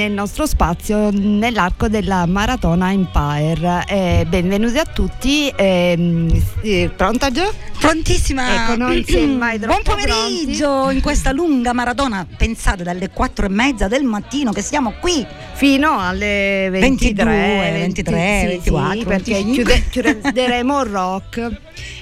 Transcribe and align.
pronti 0.00 0.08
nel 0.08 0.09
nostro 0.20 0.44
spazio 0.44 1.08
nell'arco 1.10 1.88
della 1.88 2.26
Maratona 2.26 2.92
Empire. 2.92 3.84
Eh, 3.88 4.26
benvenuti 4.28 4.76
a 4.76 4.84
tutti, 4.84 5.48
eh, 5.48 6.90
pronta 6.94 7.30
Gio? 7.30 7.50
Prontissima! 7.78 8.64
Ecco, 8.64 8.76
non 8.76 9.02
si 9.02 9.16
è 9.16 9.24
mai 9.24 9.58
Buon 9.58 9.80
pomeriggio 9.82 10.90
in 10.90 11.00
questa 11.00 11.32
lunga 11.32 11.72
maratona. 11.72 12.26
Pensate 12.36 12.82
dalle 12.82 13.08
4 13.08 13.46
e 13.46 13.48
mezza 13.48 13.88
del 13.88 14.04
mattino 14.04 14.52
che 14.52 14.60
siamo 14.60 14.92
qui. 15.00 15.26
Fino 15.54 15.98
alle 15.98 16.68
23, 16.70 17.24
22, 17.24 17.78
23, 17.80 18.40
sì, 18.40 18.46
24, 18.46 18.98
sì, 18.98 19.04
perché 19.06 19.32
25. 19.32 19.82
chiude- 19.90 20.20
chiuderemo 20.20 20.82
rock 20.82 21.50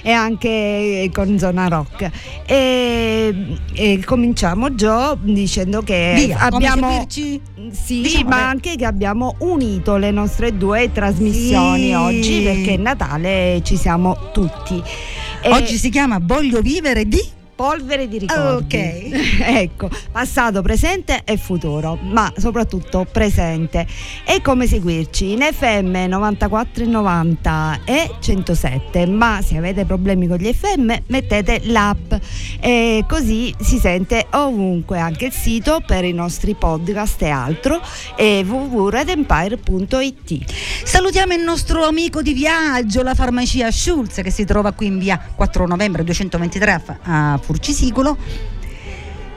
e 0.01 0.11
anche 0.11 1.09
con 1.13 1.39
zona 1.39 1.69
rock. 1.69 2.09
E, 2.45 3.57
e 3.73 4.03
cominciamo 4.03 4.75
Gio 4.75 5.17
dicendo 5.21 5.81
che 5.81 6.25
Via, 6.25 6.39
abbiamo 6.39 6.89
seguirci? 6.89 7.41
Sì, 8.09 8.17
Diciamo 8.17 8.29
ma 8.29 8.35
che- 8.37 8.41
anche 8.43 8.75
che 8.75 8.85
abbiamo 8.85 9.35
unito 9.39 9.97
le 9.97 10.11
nostre 10.11 10.57
due 10.57 10.91
trasmissioni 10.91 11.87
Sì. 11.87 11.93
oggi 11.93 12.41
perché 12.43 12.73
è 12.73 12.77
Natale 12.77 13.61
ci 13.63 13.77
siamo 13.77 14.31
tutti. 14.33 14.81
E 15.41 15.49
Oggi 15.51 15.77
si 15.77 15.89
chiama 15.89 16.17
Voglio 16.21 16.59
vivere 16.61 17.05
di 17.07 17.21
polvere 17.59 18.07
di 18.07 18.19
ricordi. 18.19 19.11
Ok. 19.11 19.41
ecco, 19.43 19.89
passato, 20.13 20.61
presente 20.61 21.23
e 21.25 21.35
futuro, 21.35 21.99
ma 22.01 22.31
soprattutto 22.37 23.05
presente. 23.11 23.85
E 24.23 24.41
come 24.41 24.65
seguirci? 24.65 25.33
In 25.33 25.41
FM 25.41 25.91
94,90 25.91 27.79
e 27.83 28.15
107, 28.17 29.05
ma 29.07 29.41
se 29.43 29.57
avete 29.57 29.83
problemi 29.83 30.25
con 30.25 30.37
gli 30.37 30.53
FM 30.53 30.89
mettete 31.07 31.59
l'app 31.65 32.13
e 32.61 33.03
così 33.05 33.53
si 33.59 33.77
sente 33.77 34.27
ovunque, 34.31 34.97
anche 34.97 35.25
il 35.25 35.33
sito 35.33 35.83
per 35.85 36.05
i 36.05 36.13
nostri 36.13 36.53
podcast 36.53 37.21
e 37.23 37.29
altro 37.29 37.81
è 38.15 38.41
www.redempire.it. 38.41 40.85
Salutiamo 40.85 41.33
il 41.33 41.41
nostro 41.41 41.83
amico 41.83 42.21
di 42.21 42.31
viaggio, 42.31 43.03
la 43.03 43.15
farmacia 43.15 43.69
Schulz, 43.69 44.21
che 44.21 44.31
si 44.31 44.45
trova 44.45 44.71
qui 44.71 44.85
in 44.85 44.97
via 44.97 45.19
4 45.35 45.67
novembre 45.67 46.05
223 46.05 46.71
a 46.71 46.79
Fa- 46.79 46.97
a 47.01 47.37
Furcisicolo. 47.49 48.15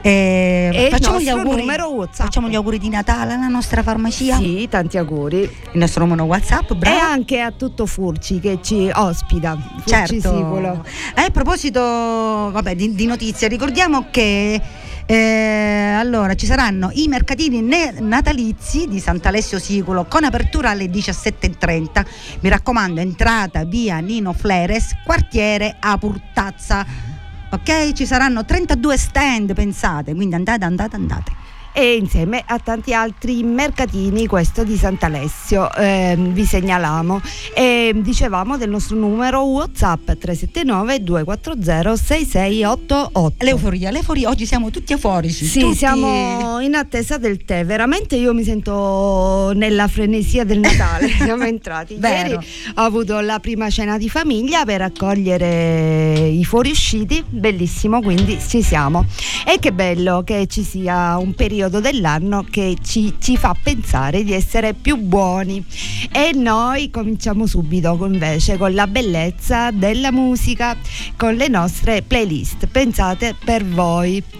E 0.05 0.69
E 0.71 0.83
il 0.83 0.91
facciamo, 0.91 1.19
gli 1.19 1.29
auguri, 1.29 1.65
facciamo 2.11 2.47
gli 2.47 2.55
auguri 2.55 2.77
di 2.77 2.89
Natale 2.89 3.33
alla 3.33 3.47
nostra 3.47 3.81
farmacia. 3.81 4.37
Sì, 4.37 4.67
tanti 4.69 4.99
auguri. 4.99 5.39
Il 5.39 5.49
nostro 5.79 6.03
numero 6.03 6.25
WhatsApp, 6.25 6.71
E 6.71 6.75
bravo. 6.75 6.99
anche 6.99 7.39
a 7.39 7.51
tutto 7.51 7.87
Furci 7.87 8.39
che 8.39 8.59
ci 8.61 8.91
ospita. 8.93 9.57
Furci 9.83 10.19
Sicolo. 10.19 10.83
Certo. 10.83 11.19
Eh, 11.19 11.21
a 11.23 11.29
proposito 11.31 11.79
vabbè, 11.79 12.75
di, 12.75 12.93
di 12.93 13.05
notizie, 13.07 13.47
ricordiamo 13.47 14.07
che 14.11 14.61
eh, 15.05 15.95
allora 15.97 16.35
ci 16.35 16.45
saranno 16.45 16.89
i 16.93 17.07
mercatini 17.07 17.61
natalizi 17.99 18.87
di 18.87 18.99
Sant'Alessio 18.99 19.57
Siculo 19.57 20.05
con 20.05 20.23
apertura 20.23 20.69
alle 20.69 20.85
17.30. 20.85 22.05
Mi 22.41 22.49
raccomando, 22.49 22.99
entrata 22.99 23.63
via 23.63 23.97
Nino 23.99 24.33
Fleres, 24.33 24.91
quartiere 25.03 25.77
a 25.79 25.97
Purtazza. 25.97 27.12
Ok, 27.53 27.93
ci 27.93 28.07
saranno 28.07 28.45
32 28.45 28.97
stand, 28.97 29.53
pensate, 29.53 30.15
quindi 30.15 30.33
andate, 30.33 30.65
andate, 30.65 30.95
andate. 30.95 31.31
E 31.75 31.95
insieme 31.95 32.43
a 32.45 32.59
tanti 32.59 32.93
altri 32.93 33.41
mercatini, 33.41 34.27
questo 34.27 34.63
di 34.63 34.77
Sant'Alessio, 34.77 35.73
ehm, 35.73 36.31
vi 36.31 36.45
segnaliamo. 36.45 37.19
E 37.55 37.93
dicevamo 37.95 38.57
del 38.57 38.69
nostro 38.69 38.95
numero 38.95 39.41
WhatsApp 39.41 40.05
379 40.05 41.01
240 41.01 41.95
6688. 41.95 43.43
L'euforia, 43.43 43.89
l'euforia, 43.89 44.29
oggi 44.29 44.45
siamo 44.45 44.69
tutti 44.69 44.91
euforici. 44.91 45.45
Sì, 45.45 45.61
tutti- 45.61 45.77
siamo 45.77 46.59
in 46.59 46.75
attesa 46.75 47.17
del 47.17 47.43
tè. 47.43 47.65
Veramente 47.65 48.17
io 48.17 48.35
mi 48.35 48.43
sento 48.43 49.51
nella 49.55 49.87
frenesia 49.87 50.43
del 50.43 50.59
Natale. 50.59 51.07
Siamo 51.23 51.43
entrati. 51.45 51.97
Ieri 51.99 52.33
ho 52.33 52.81
avuto 52.81 53.19
la 53.19 53.39
prima 53.39 53.69
cena 53.71 53.97
di 53.97 54.09
famiglia 54.09 54.63
per 54.63 54.83
accogliere 54.83 56.19
i 56.19 56.45
fuoriusciti. 56.45 57.23
Bellissimo, 57.27 57.99
quindi 57.99 58.37
ci 58.47 58.61
siamo. 58.61 59.05
E 59.45 59.57
che 59.59 59.71
bello 59.73 60.21
che 60.23 60.45
ci 60.47 60.63
sia 60.63 61.17
un 61.17 61.33
periodo 61.33 61.62
dell'anno 61.69 62.45
che 62.49 62.75
ci, 62.83 63.15
ci 63.19 63.37
fa 63.37 63.55
pensare 63.61 64.23
di 64.23 64.33
essere 64.33 64.73
più 64.73 64.95
buoni. 64.97 65.63
E 66.11 66.31
noi 66.33 66.89
cominciamo 66.89 67.45
subito 67.45 67.95
con- 67.97 68.11
invece 68.13 68.57
con 68.57 68.73
la 68.73 68.87
bellezza 68.87 69.71
della 69.71 70.11
musica, 70.11 70.77
con 71.17 71.33
le 71.35 71.47
nostre 71.47 72.01
playlist 72.01 72.67
pensate 72.67 73.35
per 73.43 73.65
voi. 73.65 74.23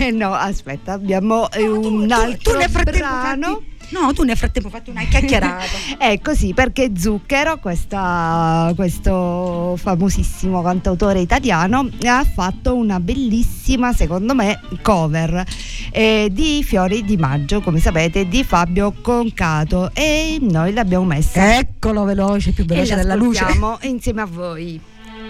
Eh, 0.00 0.10
no, 0.10 0.34
aspetta, 0.34 0.92
abbiamo 0.92 1.50
eh, 1.50 1.66
un 1.66 2.06
tu- 2.06 2.12
altro 2.12 2.52
tu 2.52 2.58
nel 2.58 2.70
brano. 2.84 3.62
No, 3.92 4.12
tu 4.12 4.22
nel 4.22 4.36
frattempo 4.36 4.68
hai 4.68 4.74
fatto 4.74 4.90
una 4.90 5.04
chiacchierata. 5.04 5.64
Ecco 5.98 6.34
sì, 6.34 6.52
perché 6.54 6.90
Zucchero, 6.96 7.58
questa- 7.58 8.72
questo 8.74 9.76
famosissimo 9.78 10.62
cantautore 10.62 11.20
italiano, 11.20 11.88
ha 12.06 12.24
fatto 12.24 12.74
una 12.74 12.98
bellissima, 13.00 13.92
secondo 13.92 14.34
me, 14.34 14.58
cover 14.82 15.44
eh, 15.92 16.28
di 16.32 16.62
Fiori 16.64 17.04
di 17.04 17.16
Maggio, 17.16 17.60
come 17.60 17.78
sapete, 17.78 18.26
di 18.28 18.42
Fabio 18.44 18.92
Concato 19.00 19.90
e 19.94 20.38
noi 20.40 20.72
l'abbiamo 20.72 21.04
messa. 21.04 21.58
Eccolo 21.58 22.04
veloce, 22.04 22.52
più 22.52 22.64
e 22.64 22.66
veloce 22.66 22.94
della 22.96 23.14
luce. 23.14 23.44
insieme 23.82 24.22
a 24.22 24.26
voi. 24.26 24.80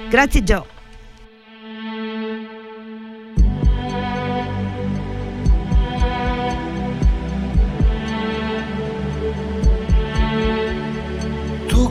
Grazie 0.08 0.42
Gio. 0.42 0.66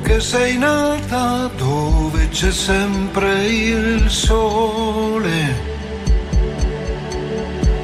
Che 0.01 0.19
sei 0.19 0.57
nata 0.57 1.49
dove 1.57 2.29
c'è 2.29 2.51
sempre 2.51 3.45
il 3.47 4.09
sole, 4.09 5.55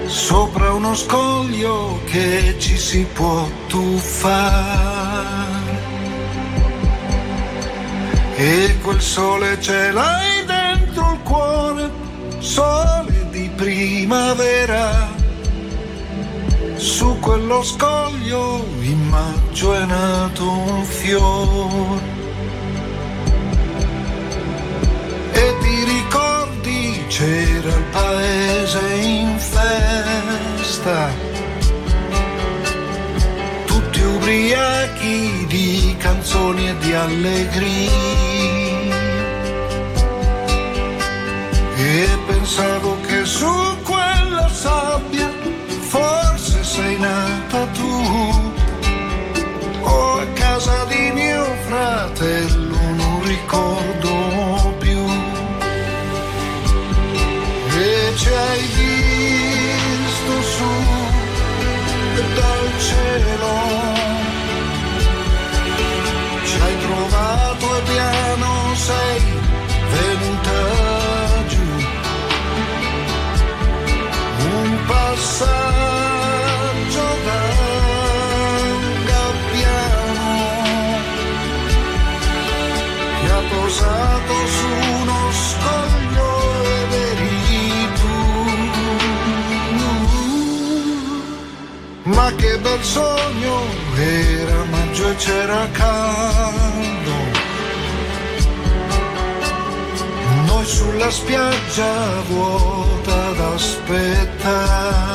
sopra 0.06 0.74
uno 0.74 0.96
scoglio 0.96 2.00
che 2.06 2.56
ci 2.60 2.78
si 2.78 3.06
può 3.14 3.48
tuffare. 3.68 5.06
E 8.36 8.78
quel 8.84 9.02
sole 9.02 9.60
ce 9.60 9.92
l'hai 9.92 10.46
dentro 10.46 11.14
il 11.14 11.20
cuore, 11.24 11.90
sole 12.40 13.28
di 13.32 13.50
primavera. 13.56 15.27
Su 16.78 17.18
quello 17.20 17.64
scoglio 17.64 18.64
in 18.82 19.02
maggio 19.10 19.74
è 19.74 19.84
nato 19.86 20.48
un 20.48 20.84
fiore. 20.84 22.02
E 25.32 25.56
ti 25.60 25.84
ricordi 25.84 27.04
c'era 27.08 27.70
il 27.70 27.84
paese 27.92 28.80
in 29.02 29.40
festa. 29.40 31.10
Tutti 33.66 34.02
ubriachi 34.02 35.46
di 35.48 35.96
canzoni 35.98 36.70
e 36.70 36.78
di 36.78 36.94
allegria. 36.94 37.92
E 41.76 42.08
pensavo 42.28 42.98
che 43.08 43.26
su 43.26 43.77
nata 47.00 47.68
tu. 47.76 47.92
O 49.84 50.20
a 50.20 50.26
casa 50.36 50.86
di 50.86 51.12
mio 51.14 51.44
fratello 51.68 52.07
Ma 92.28 92.36
che 92.36 92.58
bel 92.60 92.84
sogno, 92.84 93.62
era 93.96 94.66
maggio 94.66 95.10
e 95.12 95.16
c'era 95.16 95.66
caldo. 95.72 97.16
Noi 100.46 100.66
sulla 100.66 101.10
spiaggia 101.10 102.22
vuota 102.28 103.28
ad 103.28 103.40
aspettare. 103.40 105.06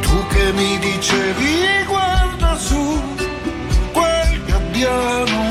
Tu 0.00 0.26
che 0.28 0.52
mi 0.52 0.78
dicevi 0.78 1.84
guarda 1.88 2.56
su 2.56 3.02
quel 3.90 4.44
gabbiano, 4.44 5.42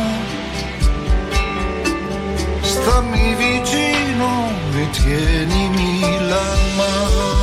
stammi 2.61 3.35
vicino 3.35 4.51
e 4.73 4.89
tienimi 4.91 6.27
la 6.29 6.55
mano. 6.77 7.38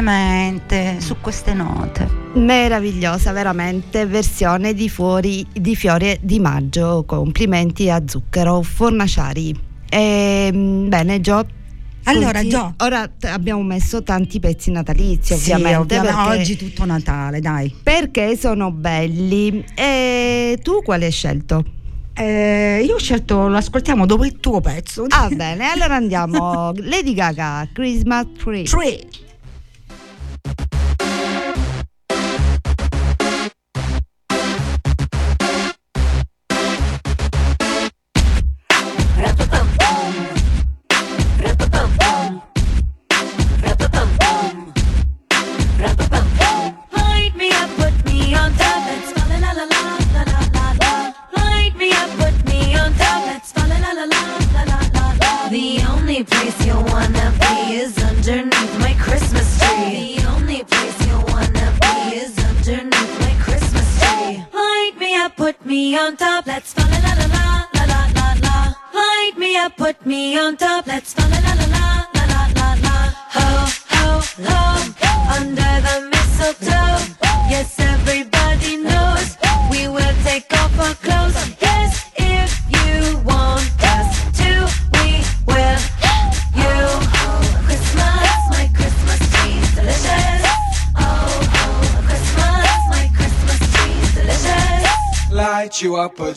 Dolcemente 0.00 1.00
su 1.00 1.16
queste 1.22 1.54
note. 1.54 2.06
Meravigliosa, 2.34 3.32
veramente, 3.32 4.04
versione 4.04 4.74
di, 4.74 4.90
fuori, 4.90 5.46
di 5.52 5.74
Fiore 5.74 6.18
di 6.20 6.38
Maggio. 6.38 7.04
Complimenti 7.06 7.88
a 7.88 8.02
Zucchero 8.06 8.60
Fornaciari. 8.60 9.58
Ehm, 9.88 10.88
bene, 10.90 11.20
Gio. 11.22 11.46
Allora, 12.04 12.46
Gio. 12.46 12.74
Ora 12.80 13.08
t- 13.08 13.24
abbiamo 13.24 13.62
messo 13.62 14.02
tanti 14.02 14.38
pezzi 14.38 14.70
natalizi, 14.70 15.34
Sì, 15.34 15.52
ovviamente. 15.52 15.96
ovviamente, 15.96 16.14
perché, 16.24 16.40
oggi 16.40 16.56
tutto 16.56 16.84
Natale, 16.84 17.40
dai. 17.40 17.74
perché 17.82 18.36
sono 18.36 18.70
belli. 18.70 19.64
E 19.74 20.58
tu 20.62 20.82
quale 20.82 21.06
hai 21.06 21.10
scelto? 21.12 21.64
Eh, 22.12 22.82
io 22.86 22.94
ho 22.94 22.98
scelto, 22.98 23.48
lo 23.48 23.56
ascoltiamo 23.56 24.04
dopo 24.04 24.24
il 24.26 24.38
tuo 24.40 24.60
pezzo. 24.60 25.06
Ah, 25.08 25.28
bene, 25.28 25.70
allora 25.70 25.96
andiamo. 25.96 26.72
Lady 26.84 27.14
Gaga, 27.14 27.66
Christmas 27.72 28.26
Tree. 28.36 28.64
Tree. 28.64 29.00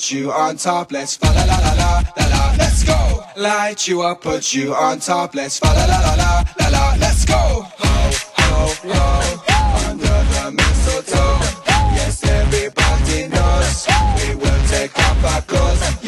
Put 0.09 0.17
you 0.17 0.31
on 0.31 0.57
top, 0.57 0.91
let's 0.91 1.17
fa 1.17 1.27
la 1.27 1.43
la 1.45 1.59
la 1.59 1.73
la 1.73 2.03
la 2.17 2.25
la, 2.29 2.55
let's 2.57 2.83
go. 2.83 3.23
Light 3.37 3.87
you 3.87 4.01
up, 4.01 4.21
put 4.21 4.55
you 4.55 4.73
on 4.73 4.99
top, 4.99 5.35
let's 5.35 5.59
fa 5.59 5.67
la 5.67 5.85
la 5.85 5.99
la 5.99 6.15
la 6.15 6.43
la 6.59 6.69
la, 6.69 6.95
let's 6.99 7.25
go. 7.25 7.35
Ho, 7.35 8.11
ho, 8.39 8.73
ho, 8.89 9.87
under 9.87 10.07
the 10.07 10.51
mistletoe. 10.51 11.37
Yes, 11.93 12.23
everybody 12.23 13.27
knows 13.27 13.87
we 14.17 14.33
will 14.33 14.67
take 14.67 14.97
off 14.97 15.25
our 15.25 15.41
clothes. 15.43 15.98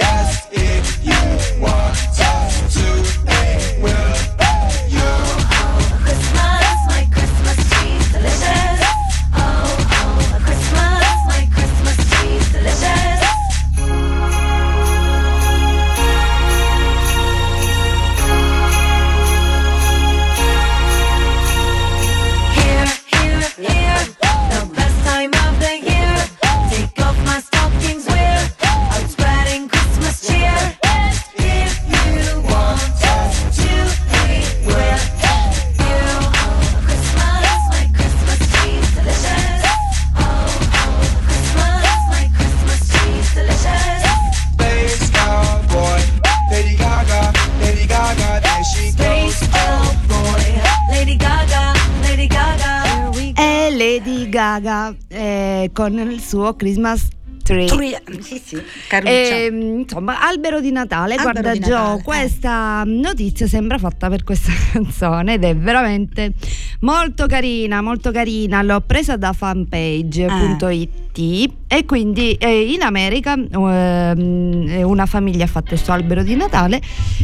Eh, 55.64 55.72
con 55.72 55.98
il 56.00 56.22
suo 56.22 56.56
Christmas 56.56 57.08
Tree. 57.44 57.68
True- 57.68 58.02
Sì, 58.22 58.42
sì, 58.44 58.62
Caruccia. 58.88 59.12
Ehm, 59.12 59.80
insomma, 59.80 60.22
albero 60.22 60.62
di 60.62 60.72
Natale. 60.72 61.16
Albero 61.16 61.32
Guarda, 61.42 61.52
di 61.54 61.60
Gio, 61.60 61.70
Natale, 61.72 62.00
eh. 62.00 62.04
questa 62.04 62.84
notizia 62.86 63.48
sembra 63.48 63.78
fatta 63.78 64.10
per 64.10 64.24
questa 64.24 64.52
canzone 64.72 65.34
ed 65.34 65.44
è 65.44 65.56
veramente 65.56 66.34
molto 66.82 67.26
carina, 67.28 67.82
molto 67.82 68.12
carina. 68.12 68.62
L'ho 68.62 68.82
presa 68.82 69.18
da 69.18 69.34
fanpage.it 69.34 71.01
e 71.14 71.86
quindi 71.86 72.34
eh, 72.34 72.72
in 72.72 72.82
America 72.84 73.34
ehm, 73.34 74.82
una 74.86 75.06
famiglia 75.06 75.44
ha 75.44 75.48
fatto 75.48 75.70
questo 75.70 75.92
albero 75.92 76.24
di 76.24 76.36
Natale. 76.36 76.82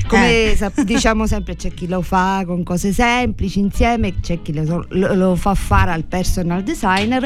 Come 0.07 0.51
Eh. 0.53 0.57
diciamo 0.83 1.25
sempre, 1.25 1.55
c'è 1.55 1.73
chi 1.73 1.87
lo 1.87 2.01
fa 2.01 2.43
con 2.45 2.63
cose 2.63 2.91
semplici 2.91 3.59
insieme, 3.59 4.19
c'è 4.19 4.41
chi 4.41 4.53
lo, 4.53 4.85
lo- 4.89 5.13
lo 5.13 5.35
fa 5.35 5.53
fare 5.53 5.91
al 5.91 6.03
personal 6.03 6.63
designer. 6.63 7.25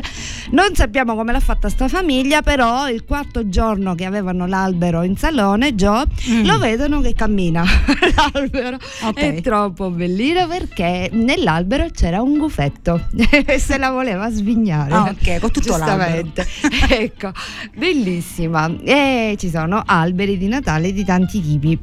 Non 0.51 0.73
sappiamo 0.73 1.15
come 1.15 1.31
l'ha 1.31 1.39
fatta 1.39 1.67
sta 1.69 1.87
famiglia, 1.87 2.41
però 2.41 2.87
il 2.89 3.03
quarto 3.05 3.49
giorno 3.49 3.95
che 3.95 4.05
avevano 4.05 4.45
l'albero 4.45 5.01
in 5.03 5.17
salone, 5.17 5.73
Gio, 5.75 6.05
Mm. 6.29 6.45
lo 6.45 6.57
vedono 6.59 7.01
che 7.01 7.13
cammina 7.13 7.63
l'albero. 8.33 8.77
Ok. 9.03 9.17
È 9.17 9.41
troppo 9.41 9.89
bellino 9.89 10.47
perché 10.47 11.09
nell'albero 11.13 11.87
c'era 11.91 12.21
un 12.21 12.37
gufetto 12.37 13.07
e 13.45 13.59
se 13.59 13.77
la 13.77 13.89
voleva 13.91 14.29
svignare. 14.29 14.93
Ah, 14.93 15.01
ok, 15.17 15.39
con 15.39 15.51
tutto 15.51 15.67
Giustamente. 15.67 16.47
ecco, 16.89 17.31
bellissima. 17.75 18.73
E 18.83 19.35
ci 19.37 19.49
sono 19.49 19.83
alberi 19.85 20.37
di 20.37 20.47
Natale 20.47 20.91
di 20.93 21.03
tanti 21.03 21.41
tipi. 21.41 21.79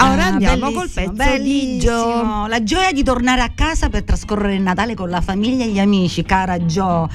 Ora 0.00 0.24
Ah, 0.24 0.26
andiamo 0.28 0.70
col 0.70 0.88
pezzo 0.88 1.10
bellissimo. 1.12 2.46
La 2.46 2.62
gioia 2.62 2.92
di 2.92 3.02
tornare 3.02 3.40
a 3.40 3.50
casa 3.54 3.88
per 3.88 4.04
trascorrere 4.04 4.54
il 4.54 4.62
Natale 4.62 4.94
con 4.94 5.08
la 5.10 5.20
famiglia 5.20 5.64
e 5.64 5.68
gli 5.68 5.78
amici, 5.80 6.22
cara 6.22 6.64
Gio. 6.64 7.08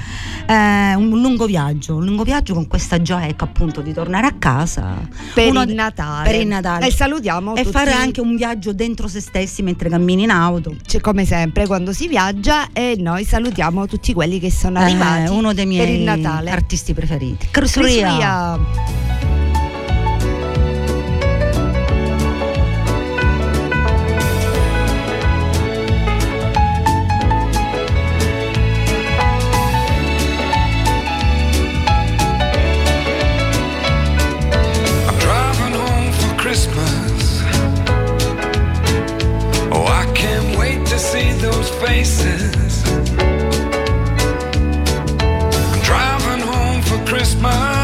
Eh, 0.46 0.94
un 0.94 1.08
lungo 1.20 1.46
viaggio, 1.46 1.96
un 1.96 2.04
lungo 2.04 2.24
viaggio 2.24 2.52
con 2.52 2.66
questa 2.66 3.00
gioia, 3.00 3.26
ecco 3.26 3.44
appunto, 3.44 3.80
di 3.80 3.92
tornare 3.94 4.26
a 4.26 4.32
casa. 4.38 4.96
Per 5.32 5.48
Uno 5.48 5.62
il 5.62 5.72
Natale. 5.74 6.30
Per 6.30 6.40
il 6.40 6.46
Natale. 6.46 6.86
E 6.86 6.90
salutiamo 6.92 7.54
E 7.54 7.62
tutti- 7.62 7.72
fare 7.72 7.92
anche 7.92 8.20
un 8.20 8.36
viaggio 8.36 8.72
dentro 8.74 9.08
se 9.08 9.20
stessi 9.20 9.62
mentre 9.62 9.88
cammini 9.88 10.24
in 10.24 10.30
auto. 10.30 10.76
C'è 10.86 11.00
come 11.00 11.24
sempre 11.24 11.66
quando 11.66 11.92
si 11.94 12.06
viaggia 12.06 12.68
e 12.74 12.96
noi 12.98 13.24
salutiamo 13.24 13.86
tutti 13.86 14.12
quelli 14.12 14.38
che 14.38 14.50
sono 14.50 14.78
Eh, 14.80 14.82
arrivati 14.84 15.30
uno 15.30 15.54
dei 15.54 15.64
per 15.66 15.88
il 15.88 16.00
miei 16.02 16.04
Natale. 16.04 16.50
artisti 16.50 16.92
preferiti. 16.92 17.48
Chris 17.50 17.72
Crusuria. 17.72 19.43
Faces. 41.86 42.82
I'm 45.72 45.80
driving 45.90 46.42
home 46.52 46.80
for 46.88 46.98
Christmas, 47.10 47.83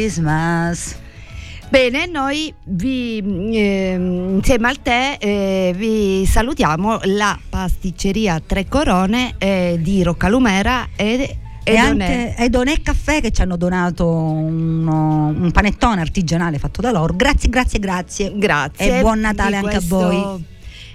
Christmas. 0.00 0.96
Bene, 1.68 2.06
noi 2.06 2.52
vi, 2.64 3.18
ehm, 3.18 4.36
insieme 4.36 4.68
al 4.68 4.80
tè 4.80 5.18
eh, 5.20 5.72
vi 5.76 6.24
salutiamo 6.26 7.00
la 7.04 7.38
pasticceria 7.48 8.40
Tre 8.44 8.66
Corone 8.66 9.34
eh, 9.38 9.78
di 9.78 10.02
Roccalumera 10.02 10.88
e, 10.96 11.36
E, 11.62 11.76
anche 11.76 12.34
Edonè 12.38 12.80
Caffè 12.80 13.20
che 13.20 13.30
ci 13.30 13.42
hanno 13.42 13.56
donato 13.58 14.08
uno- 14.08 15.26
un 15.26 15.50
panettone 15.52 16.00
artigianale 16.00 16.58
fatto 16.58 16.80
da 16.80 16.90
loro. 16.90 17.14
Grazie, 17.14 17.50
grazie, 17.50 17.78
grazie. 17.78 18.32
Grazie. 18.34 18.98
E 18.98 19.00
buon 19.02 19.20
Natale 19.20 19.56
anche 19.56 19.76
a 19.76 19.82
voi. 19.84 20.44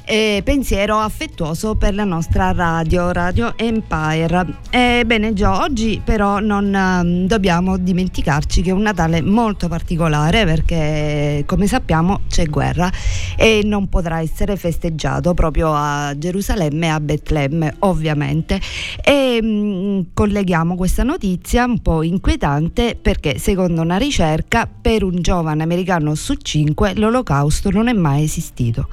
E 0.07 0.41
pensiero 0.43 0.99
affettuoso 0.99 1.73
per 1.73 1.95
la 1.95 2.03
nostra 2.03 2.51
radio, 2.51 3.11
Radio 3.11 3.57
Empire. 3.57 4.45
Ebbene 4.69 5.33
già, 5.33 5.63
oggi 5.63 5.99
però 6.03 6.39
non 6.39 6.71
ehm, 6.75 7.25
dobbiamo 7.25 7.75
dimenticarci 7.77 8.61
che 8.61 8.69
è 8.69 8.73
un 8.73 8.83
Natale 8.83 9.23
molto 9.23 9.67
particolare 9.67 10.45
perché 10.45 11.41
come 11.47 11.65
sappiamo 11.65 12.19
c'è 12.29 12.45
guerra 12.45 12.87
e 13.35 13.61
non 13.65 13.89
potrà 13.89 14.19
essere 14.19 14.55
festeggiato 14.57 15.33
proprio 15.33 15.73
a 15.73 16.15
Gerusalemme 16.15 16.85
e 16.85 16.89
a 16.89 16.99
Betlemme 16.99 17.75
ovviamente. 17.79 18.61
E 19.03 19.39
mm, 19.41 20.01
colleghiamo 20.13 20.75
questa 20.75 21.01
notizia 21.01 21.65
un 21.65 21.81
po' 21.81 22.03
inquietante 22.03 22.95
perché 23.01 23.39
secondo 23.39 23.81
una 23.81 23.97
ricerca 23.97 24.69
per 24.69 25.03
un 25.03 25.19
giovane 25.21 25.63
americano 25.63 26.13
su 26.13 26.35
cinque 26.35 26.93
l'olocausto 26.93 27.71
non 27.71 27.87
è 27.87 27.93
mai 27.93 28.23
esistito 28.23 28.87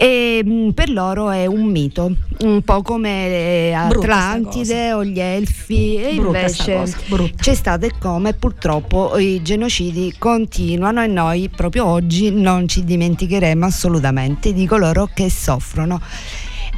e 0.00 0.42
mh, 0.44 0.70
per 0.70 0.90
loro 0.90 1.30
è 1.30 1.46
un 1.46 1.64
mito, 1.64 2.14
un 2.42 2.62
po' 2.62 2.82
come 2.82 3.26
eh, 3.26 3.72
Atlantide 3.72 4.92
o 4.92 5.04
gli 5.04 5.18
Elfi 5.18 5.96
e 5.96 6.14
Brutta 6.14 6.38
invece 6.38 6.74
cosa, 7.08 7.30
c'è 7.34 7.54
stato 7.54 7.86
e 7.86 7.92
come 7.98 8.32
purtroppo 8.32 9.18
i 9.18 9.42
genocidi 9.42 10.14
continuano 10.16 11.02
e 11.02 11.08
noi 11.08 11.48
proprio 11.48 11.86
oggi 11.86 12.30
non 12.30 12.68
ci 12.68 12.84
dimenticheremo 12.84 13.66
assolutamente 13.66 14.52
di 14.52 14.66
coloro 14.66 15.10
che 15.12 15.28
soffrono. 15.30 16.00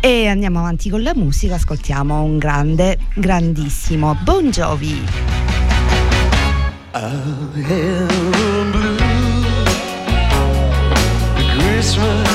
E 0.01 0.27
andiamo 0.27 0.61
avanti 0.61 0.89
con 0.89 1.03
la 1.03 1.13
musica, 1.15 1.57
ascoltiamo 1.57 2.23
un 2.23 2.39
grande, 2.39 2.97
grandissimo 3.15 4.17
Bon 4.25 4.49
Jovi. 4.49 4.99
Christmas 11.59 12.30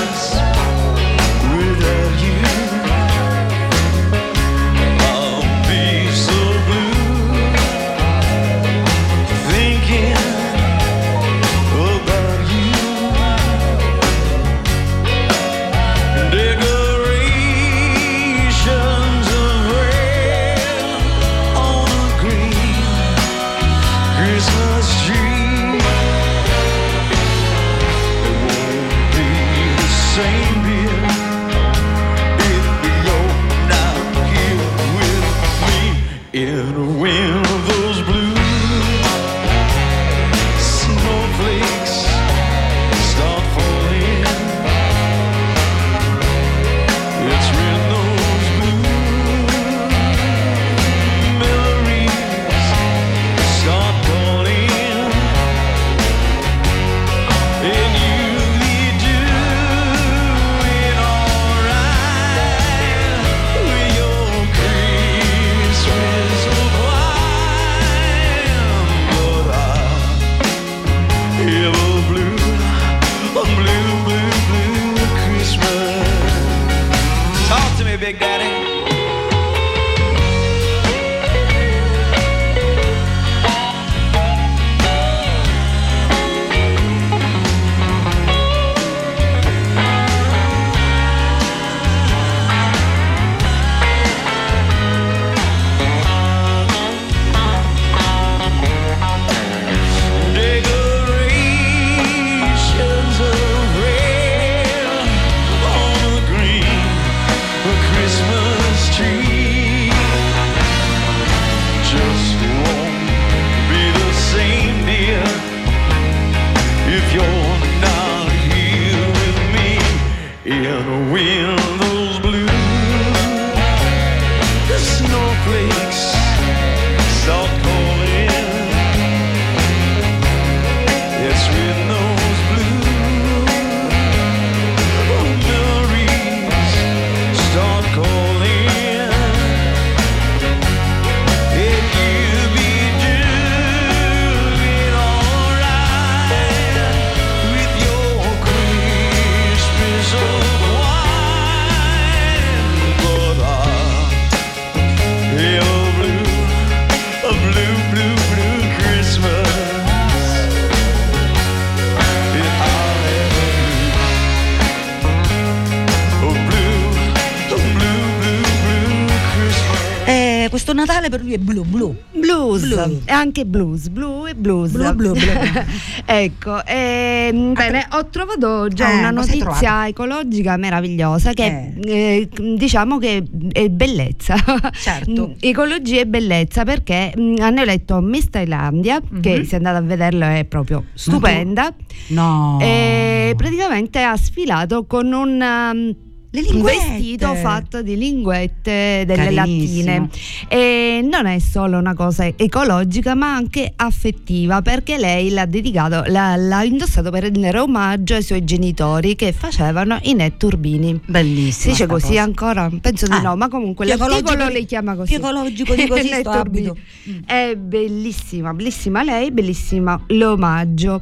Eh, 170.45 170.49
questo 170.49 170.73
Natale 170.73 171.09
per 171.09 171.21
lui 171.21 171.33
è 171.33 171.37
blu 171.37 171.63
blu. 171.63 171.95
Blues, 172.11 172.65
Blu. 172.67 173.01
e 173.05 173.11
anche 173.11 173.45
blues, 173.45 173.87
blu 173.87 174.25
e 174.27 174.35
blues. 174.35 174.71
Blu, 174.71 174.93
blu, 174.93 175.11
blu. 175.13 175.21
ecco, 176.05 176.63
ehm, 176.65 177.53
bene, 177.53 177.87
ho 177.91 178.05
trovato 178.09 178.67
già 178.67 178.91
Eh, 178.91 178.97
una 178.99 179.09
notizia 179.11 179.87
ecologica 179.87 180.55
meravigliosa 180.57 181.33
che 181.33 181.73
eh, 181.83 182.29
diciamo 182.55 182.97
che 182.99 183.23
è 183.51 183.69
bellezza. 183.69 184.35
Certo. 184.73 185.35
Ecologia 185.39 186.01
e 186.01 186.07
bellezza 186.07 186.63
perché 186.63 187.13
mm, 187.17 187.37
hanno 187.39 187.61
eletto 187.61 187.99
Miss 188.01 188.29
Thailandia, 188.29 189.01
che 189.21 189.37
Mhm. 189.39 189.43
se 189.45 189.55
andate 189.55 189.77
a 189.77 189.81
vederlo 189.81 190.25
è 190.25 190.45
proprio 190.45 190.85
stupenda. 190.93 191.73
No. 192.09 192.59
E 192.61 193.33
praticamente 193.35 194.01
ha 194.01 194.15
sfilato 194.17 194.85
con 194.85 195.11
un 195.11 195.41
um, 195.41 195.95
un 196.41 196.61
vestito 196.61 197.33
fatto 197.35 197.81
di 197.81 197.97
linguette 197.97 199.03
delle 199.05 199.33
Carinissimo. 199.33 199.91
lattine 199.91 200.09
e 200.47 201.07
non 201.09 201.25
è 201.25 201.39
solo 201.39 201.77
una 201.77 201.93
cosa 201.93 202.25
ecologica 202.35 203.13
ma 203.15 203.33
anche 203.35 203.71
affettiva 203.75 204.61
perché 204.61 204.97
lei 204.97 205.29
l'ha 205.31 205.45
dedicato 205.45 206.03
l'ha, 206.11 206.35
l'ha 206.35 206.63
indossato 206.63 207.09
per 207.11 207.23
rendere 207.23 207.59
omaggio 207.59 208.15
ai 208.15 208.23
suoi 208.23 208.43
genitori 208.43 209.15
che 209.15 209.31
facevano 209.31 209.99
i 210.03 210.13
netturbini 210.13 210.99
Bellissimo. 211.05 211.51
si 211.51 211.69
dice 211.69 211.85
così 211.87 212.07
cosa. 212.07 212.21
ancora? 212.21 212.69
Penso 212.81 213.05
di 213.07 213.13
Ah, 213.13 213.21
no, 213.21 213.35
ma 213.35 213.47
comunque 213.47 213.85
l'articolo 213.85 214.47
le 214.49 214.65
chiama 214.65 214.95
così. 214.95 215.13
più 215.15 215.23
ecologico 215.23 215.73
di 215.75 215.87
così 215.87 216.07
sto 216.19 216.29
abito. 216.31 216.75
Mm. 217.09 217.19
È 217.25 217.55
bellissima, 217.55 218.53
bellissima 218.53 219.03
lei, 219.03 219.31
bellissima 219.31 219.99
l'omaggio. 220.07 221.01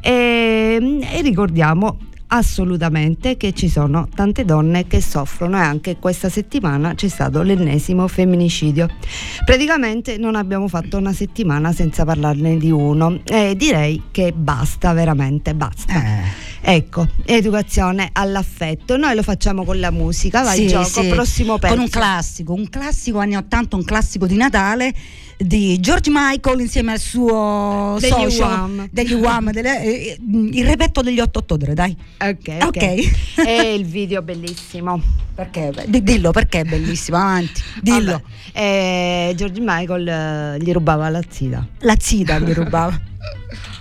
E, 0.00 0.98
e 1.12 1.20
ricordiamo 1.22 1.98
assolutamente 2.36 3.36
che 3.36 3.52
ci 3.52 3.68
sono 3.68 4.08
tante 4.12 4.44
donne 4.44 4.86
che 4.86 5.00
soffrono 5.00 5.56
e 5.56 5.60
anche 5.60 5.96
questa 5.98 6.28
settimana 6.28 6.94
c'è 6.94 7.08
stato 7.08 7.42
l'ennesimo 7.42 8.08
femminicidio. 8.08 8.88
Praticamente 9.44 10.18
non 10.18 10.34
abbiamo 10.34 10.66
fatto 10.66 10.96
una 10.96 11.12
settimana 11.12 11.72
senza 11.72 12.04
parlarne 12.04 12.56
di 12.56 12.70
uno 12.70 13.20
e 13.24 13.54
direi 13.56 14.04
che 14.10 14.32
basta, 14.32 14.92
veramente 14.92 15.54
basta. 15.54 15.94
Eh. 15.94 16.52
Ecco, 16.66 17.06
educazione 17.24 18.08
all'affetto. 18.12 18.96
Noi 18.96 19.14
lo 19.14 19.22
facciamo 19.22 19.64
con 19.64 19.78
la 19.78 19.90
musica, 19.90 20.42
vai 20.42 20.56
sì, 20.56 20.66
gioco, 20.66 21.02
sì. 21.02 21.08
prossimo 21.08 21.58
pezzo. 21.58 21.74
Con 21.74 21.82
un 21.82 21.90
classico, 21.90 22.52
un 22.54 22.68
classico 22.68 23.18
anni 23.18 23.36
80, 23.36 23.76
un 23.76 23.84
classico 23.84 24.26
di 24.26 24.36
Natale 24.36 24.94
di 25.36 25.78
George 25.80 26.10
Michael 26.12 26.60
insieme 26.60 26.92
al 26.92 26.98
suo 26.98 27.96
degli 28.00 28.10
socio 28.10 28.44
UAM. 28.44 28.88
degli 28.90 29.12
UAM, 29.12 29.50
delle, 29.50 29.82
eh, 29.82 29.88
eh 29.88 30.18
il 30.20 30.64
repetto 30.64 31.02
degli 31.02 31.20
883, 31.20 31.74
dai. 31.74 31.96
Ok. 32.20 32.38
okay. 32.38 32.60
okay. 32.62 33.12
e 33.46 33.74
il 33.74 33.84
video 33.86 34.22
bellissimo. 34.22 35.00
Perché? 35.34 35.72
Dillo 35.88 36.30
perché 36.30 36.60
è 36.60 36.64
bellissimo, 36.64 37.16
avanti. 37.16 37.60
Dillo. 37.82 38.22
Eh, 38.52 39.32
George 39.36 39.60
Michael 39.60 40.08
eh, 40.08 40.58
gli 40.62 40.70
rubava 40.72 41.08
la 41.08 41.22
zida. 41.28 41.66
La 41.80 41.96
zida 41.98 42.38
gli 42.38 42.52
rubava. 42.52 42.98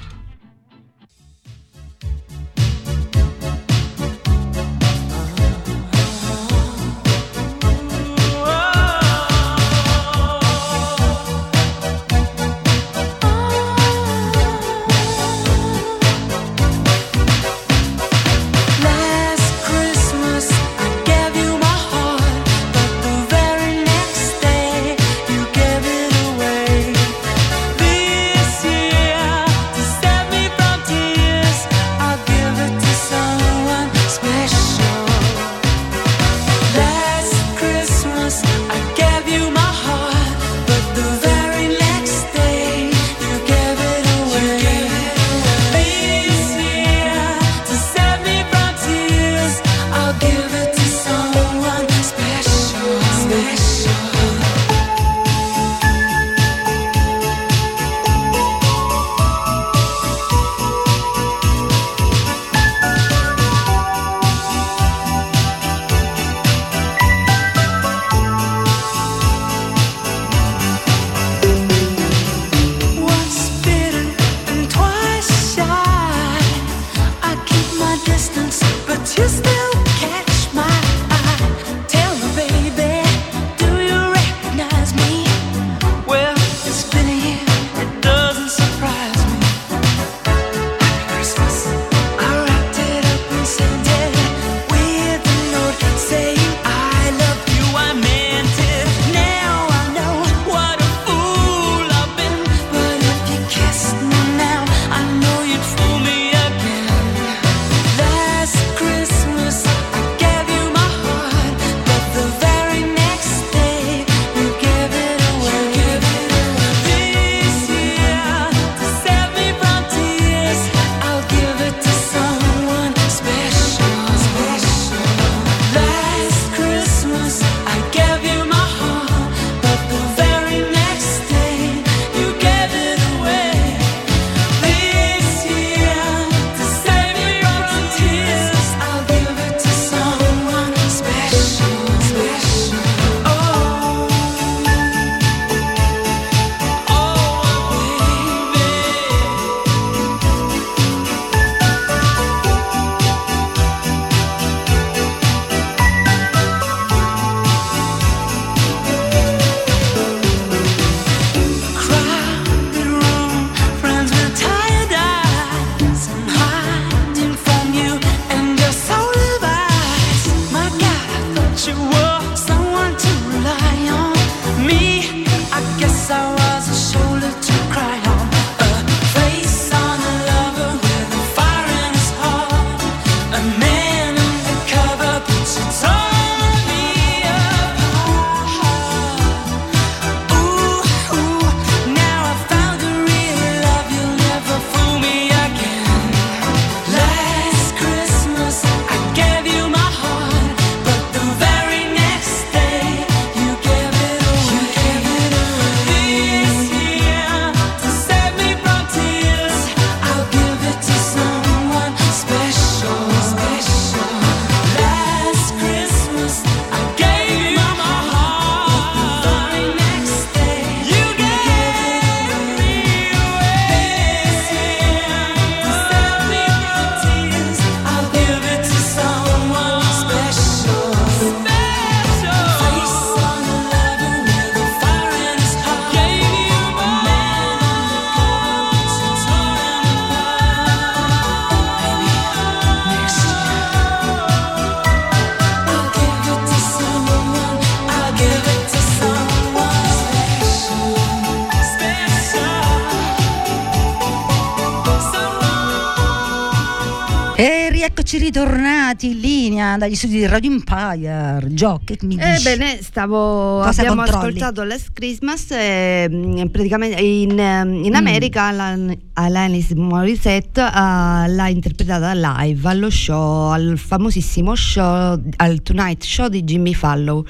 dagli 259.83 259.95
studi 259.95 260.13
di 260.19 260.25
Radio 260.27 260.49
Empire. 260.51 261.45
Gio, 261.49 261.81
che 261.83 261.97
mi 262.03 262.15
dici? 262.15 262.25
Ebbene, 262.47 262.79
stavo, 262.81 263.61
Cosa 263.63 263.81
abbiamo 263.81 264.03
controlli? 264.03 264.27
ascoltato 264.27 264.63
Last 264.63 264.91
Christmas 264.93 265.47
e 265.51 266.07
mm, 266.09 266.45
praticamente 266.47 267.01
in, 267.01 267.31
Mm. 267.33 267.83
in 267.83 267.93
America 267.95 268.43
Alan- 268.43 268.97
Alanis 269.13 269.71
Morissette 269.71 270.61
ah, 270.61 271.25
l'ha 271.27 271.49
interpretata 271.49 272.13
live 272.13 272.69
allo 272.69 272.89
show, 272.89 273.51
al 273.51 273.77
famosissimo 273.77 274.55
show, 274.55 275.21
al 275.35 275.61
Tonight 275.61 276.03
Show 276.03 276.29
di 276.29 276.43
Jimmy 276.45 276.73
Fallow, 276.73 277.25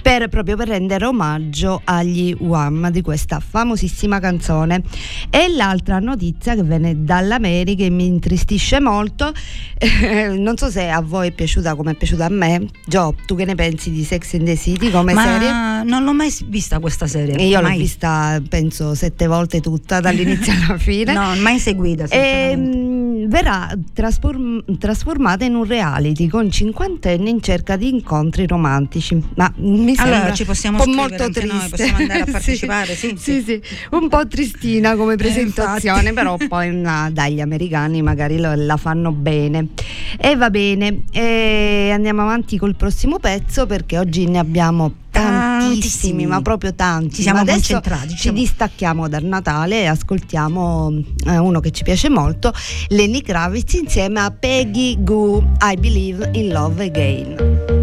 per, 0.00 0.28
proprio 0.28 0.56
per 0.56 0.68
rendere 0.68 1.04
omaggio 1.06 1.80
agli 1.84 2.34
Wham 2.38 2.90
di 2.90 3.02
questa 3.02 3.40
famosissima 3.40 4.20
canzone. 4.20 4.82
E 5.28 5.48
l'altra 5.48 5.98
notizia 5.98 6.54
che 6.54 6.62
viene 6.62 7.02
dall'America 7.04 7.82
e 7.82 7.90
mi 7.90 8.06
intristisce 8.06 8.78
molto, 8.80 9.32
non 10.38 10.56
so 10.56 10.70
se 10.70 10.88
a 10.88 11.00
voi 11.00 11.28
è 11.28 11.32
piaciuta 11.32 11.74
come 11.74 11.95
è 11.96 11.98
piaciuta 11.98 12.26
a 12.26 12.28
me. 12.28 12.68
Gio, 12.86 13.14
tu 13.26 13.34
che 13.34 13.44
ne 13.44 13.54
pensi 13.54 13.90
di 13.90 14.04
Sex 14.04 14.34
and 14.34 14.44
the 14.44 14.56
City 14.56 14.90
come 14.90 15.14
Ma 15.14 15.22
serie? 15.24 15.82
non 15.84 16.04
l'ho 16.04 16.12
mai 16.12 16.32
vista 16.46 16.78
questa 16.78 17.06
serie. 17.06 17.34
Io 17.44 17.60
l'ho 17.60 17.68
Mai. 17.68 17.78
vista 17.78 18.40
penso 18.48 18.94
sette 18.94 19.26
volte 19.26 19.60
tutta 19.60 20.00
dall'inizio 20.00 20.52
alla 20.68 20.78
fine. 20.78 21.12
No, 21.12 21.34
mai 21.40 21.58
seguita. 21.58 22.04
E, 22.08 22.54
verrà 23.26 23.70
trasform- 23.92 24.78
trasformata 24.78 25.44
in 25.44 25.54
un 25.54 25.64
reality 25.64 26.28
con 26.28 26.50
cinquantenni 26.50 27.30
in 27.30 27.40
cerca 27.42 27.76
di 27.76 27.88
incontri 27.88 28.46
romantici. 28.46 29.20
Ma 29.36 29.52
mi 29.56 29.94
Allora, 29.96 30.16
sembra 30.16 30.32
ci 30.34 30.44
possiamo 30.44 30.78
un 30.78 30.84
po' 30.84 30.90
molto 31.00 31.28
triste. 31.30 31.44
noi, 31.46 31.68
possiamo 31.68 31.96
andare 31.98 32.20
a 32.20 32.24
Sì, 32.26 32.30
partecipare, 32.32 32.94
sì, 32.94 33.14
sì, 33.18 33.42
sì. 33.42 33.60
un 33.92 34.08
po' 34.08 34.26
tristina 34.26 34.96
come 34.96 35.16
presentazione, 35.16 36.08
infatti. 36.08 36.14
però 36.14 36.36
poi 36.48 36.74
na, 36.74 37.10
dai, 37.12 37.34
gli 37.34 37.40
americani 37.40 38.02
magari 38.02 38.38
lo- 38.38 38.54
la 38.54 38.76
fanno 38.76 39.12
bene. 39.12 39.68
E 40.18 40.36
va 40.36 40.50
bene, 40.50 41.02
e 41.12 41.90
andiamo 41.92 42.22
avanti 42.22 42.56
col 42.58 42.74
prossimo 42.76 43.18
pezzo 43.18 43.66
perché 43.66 43.98
oggi 43.98 44.26
ne 44.28 44.38
abbiamo 44.38 44.92
tantissimi, 45.20 45.80
Tantissimi. 45.80 46.26
ma 46.26 46.40
proprio 46.42 46.74
tanti. 46.74 47.16
Ci 47.16 47.22
siamo 47.22 47.38
Ma 47.38 47.42
adesso 47.42 47.72
concentrati, 47.74 48.08
Ci 48.08 48.14
diciamo. 48.14 48.38
distacchiamo 48.38 49.08
dal 49.08 49.24
Natale 49.24 49.82
e 49.82 49.86
ascoltiamo 49.86 51.02
eh, 51.26 51.38
uno 51.38 51.60
che 51.60 51.70
ci 51.70 51.82
piace 51.82 52.08
molto, 52.08 52.52
Lenny 52.88 53.20
Kravitz 53.22 53.72
insieme 53.74 54.20
a 54.20 54.30
Peggy 54.30 55.02
Goo, 55.02 55.42
I 55.60 55.76
Believe 55.76 56.30
in 56.34 56.48
Love 56.52 56.84
Again. 56.84 57.75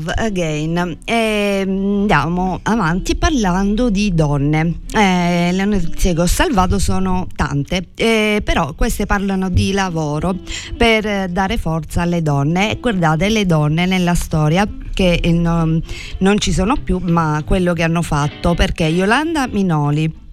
Love 0.00 0.12
again. 0.16 0.98
E 1.04 1.62
mm, 1.66 2.00
andiamo 2.00 2.60
avanti 2.62 3.16
parlando 3.16 3.90
di 3.90 4.12
donne. 4.14 4.80
Eh, 4.92 5.50
le 5.52 5.64
notizie 5.64 6.14
che 6.14 6.20
ho 6.22 6.26
salvato 6.26 6.78
sono 6.78 7.26
tante, 7.36 7.88
eh, 7.94 8.40
però 8.42 8.72
queste 8.74 9.06
parlano 9.06 9.50
di 9.50 9.72
lavoro 9.72 10.34
per 10.76 11.30
dare 11.30 11.58
forza 11.58 12.02
alle 12.02 12.22
donne. 12.22 12.78
Guardate 12.80 13.28
le 13.28 13.46
donne 13.46 13.86
nella 13.86 14.14
storia 14.14 14.66
che 14.92 15.20
eh, 15.22 15.32
non, 15.32 15.80
non 16.18 16.38
ci 16.38 16.52
sono 16.52 16.76
più, 16.76 16.98
ma 17.02 17.42
quello 17.44 17.74
che 17.74 17.82
hanno 17.82 18.02
fatto, 18.02 18.54
perché 18.54 18.84
Yolanda 18.84 19.46
Minoli 19.46 20.28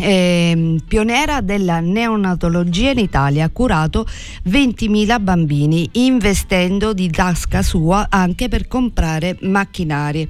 ehm, 0.00 0.78
pionera 0.86 1.40
della 1.40 1.80
neonatologia 1.80 2.90
in 2.90 2.98
Italia, 2.98 3.44
ha 3.44 3.50
curato 3.50 4.06
20.000 4.48 5.20
bambini 5.20 5.88
investendo 5.92 6.92
di 6.92 7.10
tasca 7.10 7.62
sua 7.62 8.06
anche 8.08 8.48
per 8.48 8.68
comprare 8.68 9.36
macchinari. 9.42 10.28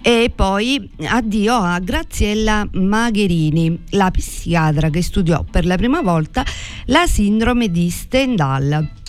E 0.00 0.32
poi 0.34 0.90
addio 1.04 1.54
a 1.54 1.78
Graziella 1.78 2.66
Magherini, 2.72 3.78
la 3.90 4.10
psichiatra 4.10 4.90
che 4.90 5.02
studiò 5.02 5.44
per 5.48 5.66
la 5.66 5.76
prima 5.76 6.00
volta 6.00 6.44
la 6.86 7.06
sindrome 7.06 7.70
di 7.70 7.90
Stendhal. 7.90 9.00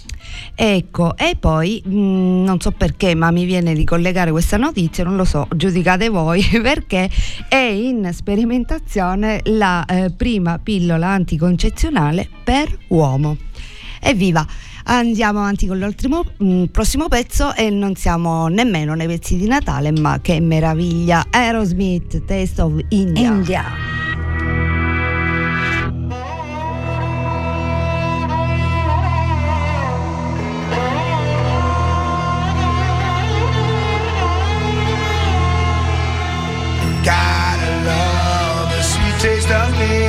Ecco, 0.56 1.18
e 1.18 1.36
poi 1.40 1.82
mh, 1.84 2.44
non 2.44 2.60
so 2.60 2.72
perché, 2.72 3.16
ma 3.16 3.32
mi 3.32 3.46
viene 3.46 3.74
di 3.74 3.84
collegare 3.84 4.32
questa 4.32 4.58
notizia, 4.58 5.04
non 5.04 5.16
lo 5.16 5.26
so, 5.26 5.48
giudicate 5.56 6.10
voi, 6.10 6.44
perché 6.62 7.10
è 7.48 7.56
in 7.56 8.10
sperimentazione 8.14 9.42
la 9.46 9.86
eh, 9.86 10.12
prima 10.16 10.60
pillola 10.60 11.08
anticoncezionale 11.08 12.30
per 12.44 12.78
uomo. 12.90 13.38
Evviva! 14.00 14.46
Andiamo 14.86 15.40
avanti 15.40 15.66
con 15.66 15.80
l'ultimo 15.80 16.26
mm, 16.44 16.66
prossimo 16.66 17.08
pezzo 17.08 17.56
e 17.56 17.70
non 17.70 17.96
siamo 17.96 18.48
nemmeno 18.48 18.96
nei 18.96 19.08
pezzi 19.08 19.38
di 19.38 19.48
Natale, 19.48 19.92
ma 19.92 20.20
che 20.22 20.42
meraviglia! 20.42 21.28
Aerosmith, 21.30 22.26
Taste 22.26 22.62
of 22.62 22.74
India. 22.90 23.28
India. 23.28 24.13
Sweet 39.44 39.74
taste 39.76 40.03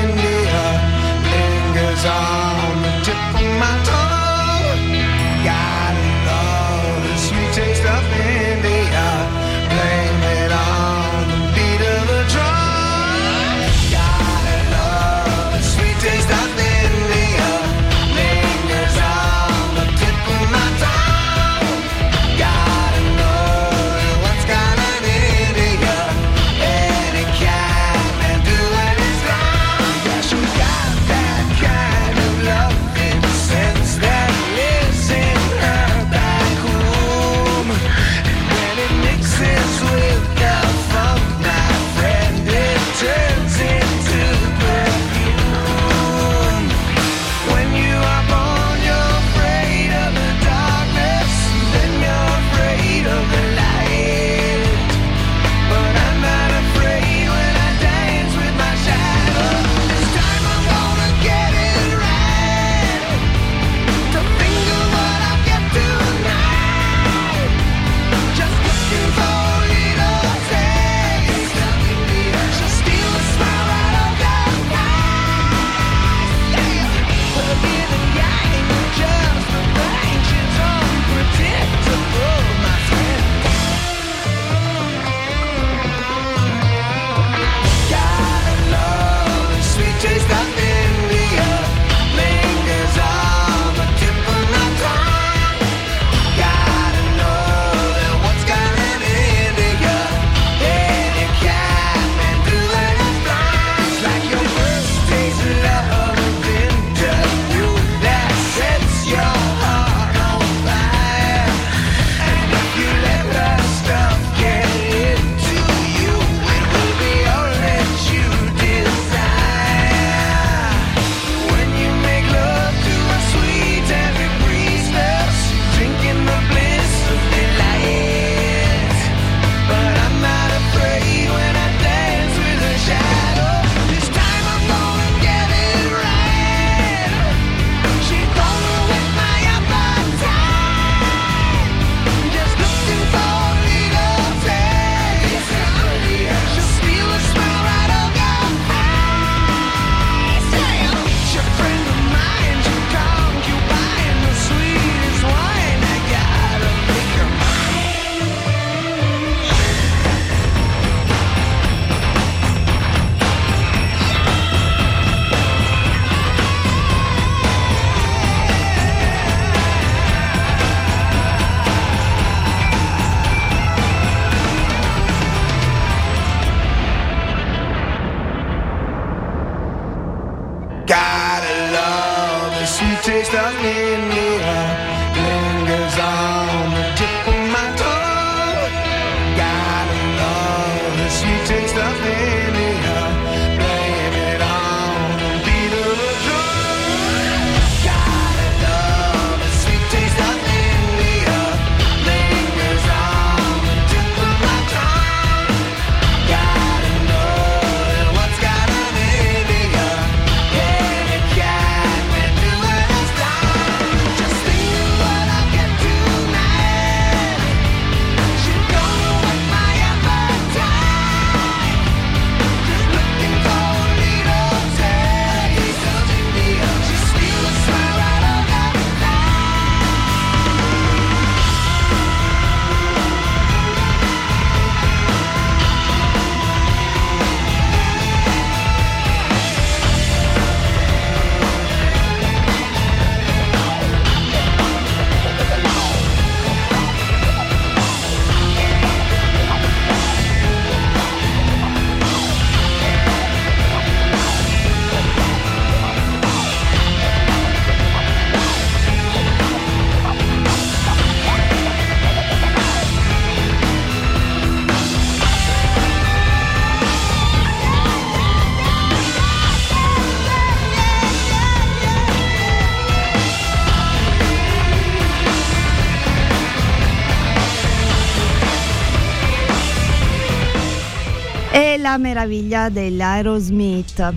la 281.95 281.99
meraviglia 281.99 282.69
dell'Aerosmith 282.71 284.13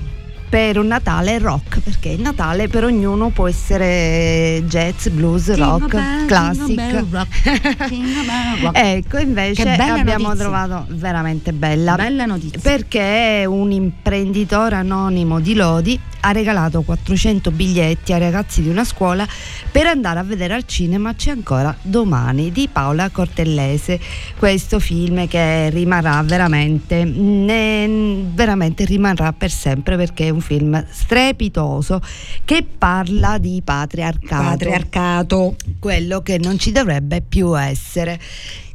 per 0.49 0.79
un 0.79 0.87
Natale 0.87 1.37
rock, 1.37 1.79
perché 1.81 2.09
il 2.09 2.21
Natale 2.21 2.67
per 2.67 2.85
ognuno 2.85 3.29
può 3.29 3.47
essere 3.47 4.63
jazz, 4.65 5.07
blues, 5.09 5.53
rock, 5.53 6.25
classic. 6.25 6.79
ecco, 8.73 9.17
invece 9.19 9.69
abbiamo 9.73 10.29
notizia. 10.29 10.35
trovato 10.35 10.85
veramente 10.89 11.53
bella. 11.53 11.95
Bella 11.95 12.25
notizia. 12.25 12.59
Perché 12.59 13.43
un 13.47 13.71
imprenditore 13.71 14.75
anonimo 14.75 15.39
di 15.39 15.53
Lodi 15.53 15.99
ha 16.27 16.31
regalato 16.31 16.81
400 16.81 17.51
biglietti 17.51 18.11
ai 18.11 18.19
ragazzi 18.19 18.61
di 18.61 18.67
una 18.67 18.83
scuola 18.83 19.25
per 19.71 19.85
andare 19.85 20.19
a 20.19 20.23
vedere 20.23 20.55
al 20.55 20.65
cinema 20.65 21.15
C'è 21.15 21.31
ancora 21.31 21.75
domani 21.81 22.51
di 22.51 22.67
Paola 22.69 23.09
Cortellese. 23.09 23.97
Questo 24.37 24.79
film 24.79 25.27
che 25.27 25.69
rimarrà 25.69 26.21
veramente, 26.23 27.05
ne- 27.05 28.25
veramente 28.33 28.83
rimarrà 28.83 29.31
per 29.31 29.51
sempre 29.51 29.95
perché 29.95 30.27
è 30.27 30.29
un 30.29 30.41
film 30.41 30.85
strepitoso 30.89 32.01
che 32.43 32.65
parla 32.77 33.37
di 33.37 33.61
patriarcato. 33.63 34.43
Patriarcato. 34.43 35.55
Quello 35.79 36.21
che 36.21 36.37
non 36.39 36.59
ci 36.59 36.73
dovrebbe 36.73 37.21
più 37.21 37.57
essere. 37.57 38.19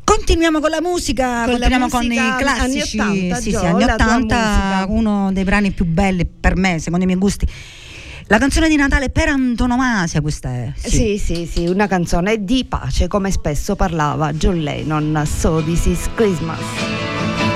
Continuiamo 0.04 0.60
con 0.60 0.70
la 0.70 0.80
musica, 0.80 1.44
Con 1.44 1.58
la 1.58 1.68
continuiamo 1.68 1.88
con 1.88 2.04
musica 2.06 2.34
i 2.38 2.42
classici. 2.42 2.98
anni 2.98 3.18
80, 3.30 3.36
sì, 3.36 3.42
sì, 3.42 3.50
Gio, 3.50 3.60
anni 3.64 3.84
la 3.84 3.94
tua 3.96 4.06
80, 4.16 4.36
musica. 4.36 4.86
uno 4.88 5.32
dei 5.32 5.44
brani 5.44 5.70
più 5.72 5.84
belli 5.84 6.26
per 6.26 6.56
me, 6.56 6.78
secondo 6.78 7.04
i 7.04 7.06
miei 7.06 7.18
gusti. 7.18 7.46
La 8.26 8.38
canzone 8.38 8.68
di 8.68 8.76
Natale 8.76 9.10
per 9.10 9.28
antonomasia, 9.28 10.20
questa 10.20 10.48
è. 10.50 10.72
Sì, 10.76 11.18
sì, 11.22 11.48
sì, 11.50 11.66
una 11.66 11.86
canzone 11.86 12.44
di 12.44 12.64
pace, 12.64 13.08
come 13.08 13.30
spesso 13.30 13.74
parlava 13.76 14.32
John 14.32 14.58
Lennon, 14.60 15.22
So 15.26 15.62
This 15.62 15.86
Is 15.86 16.08
Christmas. 16.14 16.58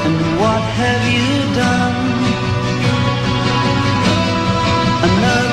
And 0.05 0.39
what 0.39 0.63
have 0.79 1.11
you 1.11 1.55
done? 1.55 2.15
Another 5.03 5.46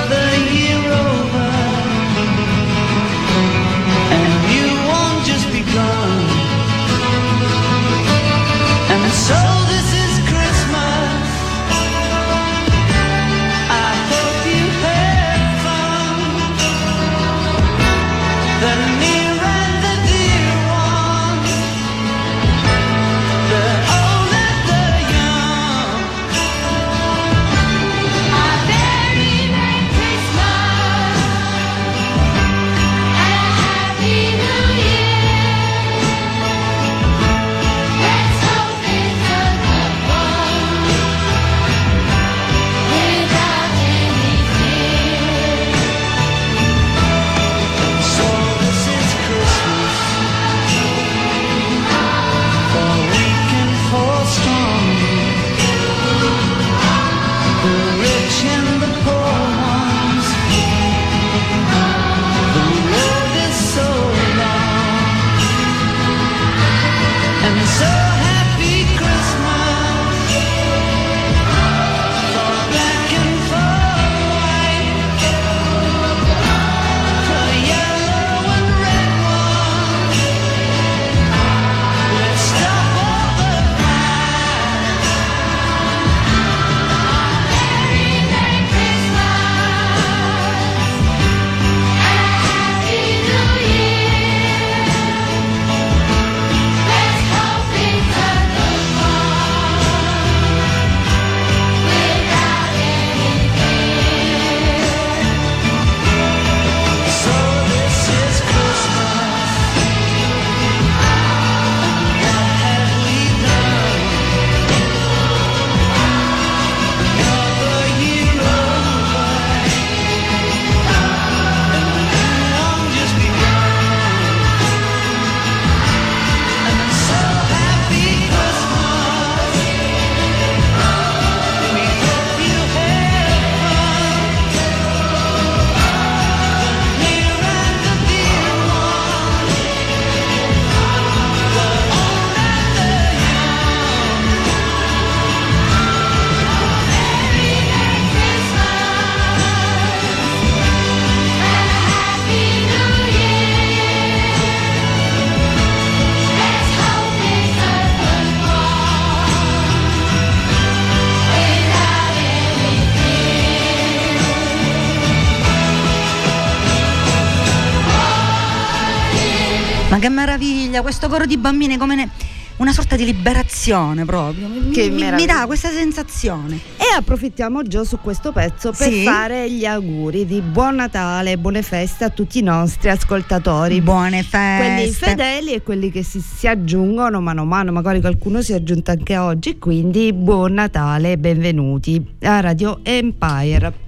meraviglia, 170.73 170.81
questo 170.81 171.07
coro 171.07 171.25
di 171.25 171.37
bambini 171.37 171.77
come 171.77 171.95
ne- 171.95 172.09
una 172.57 172.71
sorta 172.71 172.95
di 172.95 173.05
liberazione 173.05 174.05
proprio. 174.05 174.47
Mi, 174.47 174.69
Che 174.71 174.89
mi- 174.89 175.11
mi 175.11 175.25
dà 175.25 175.43
questa 175.47 175.69
sensazione. 175.69 176.59
E 176.77 176.83
approfittiamo 176.95 177.63
Gio 177.63 177.83
su 177.83 177.97
questo 177.99 178.31
pezzo 178.31 178.71
per 178.71 178.89
Sì. 178.91 179.03
fare 179.03 179.49
gli 179.49 179.65
auguri 179.65 180.25
di 180.25 180.39
buon 180.41 180.75
Natale, 180.75 181.37
buone 181.37 181.63
feste 181.63 182.03
a 182.03 182.09
tutti 182.09 182.39
i 182.39 182.43
nostri 182.43 182.89
ascoltatori. 182.89 183.81
Buone 183.81 184.23
quelli 184.27 184.85
feste. 184.85 185.05
fedeli 185.07 185.53
e 185.53 185.63
quelli 185.63 185.89
che 185.91 186.03
si, 186.03 186.19
si 186.21 186.47
aggiungono 186.47 187.21
mano 187.21 187.41
a 187.41 187.45
mano, 187.45 187.71
magari 187.71 187.99
qualcuno 188.01 188.41
si 188.41 188.51
è 188.53 188.55
aggiunto 188.55 188.91
anche 188.91 189.17
oggi, 189.17 189.57
quindi 189.57 190.13
buon 190.13 190.53
Natale 190.53 191.13
e 191.13 191.17
benvenuti 191.17 192.03
a 192.21 192.39
Radio 192.39 192.79
Empire. 192.83 193.82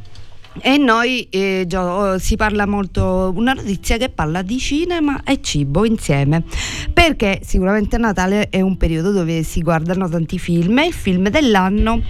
E 0.62 0.78
noi 0.78 1.28
eh, 1.30 1.66
Gio, 1.68 2.18
si 2.18 2.36
parla 2.38 2.66
molto, 2.66 3.32
una 3.36 3.54
notizia 3.54 3.98
che 3.98 4.10
parla 4.10 4.42
di 4.42 4.58
cinema 4.58 5.22
e 5.24 5.40
cibo 5.42 5.86
insieme, 5.86 6.44
perché 6.94 7.42
sicuramente 7.44 7.98
Natale 7.98 8.48
è 8.50 8.62
un 8.62 8.78
periodo 8.78 9.12
dove 9.12 9.44
si 9.44 9.62
guardano 9.62 10.08
tanti 10.10 10.40
film 10.40 10.80
e 10.80 10.88
il 10.88 10.94
film 10.94 11.30
dell'anno 11.30 12.02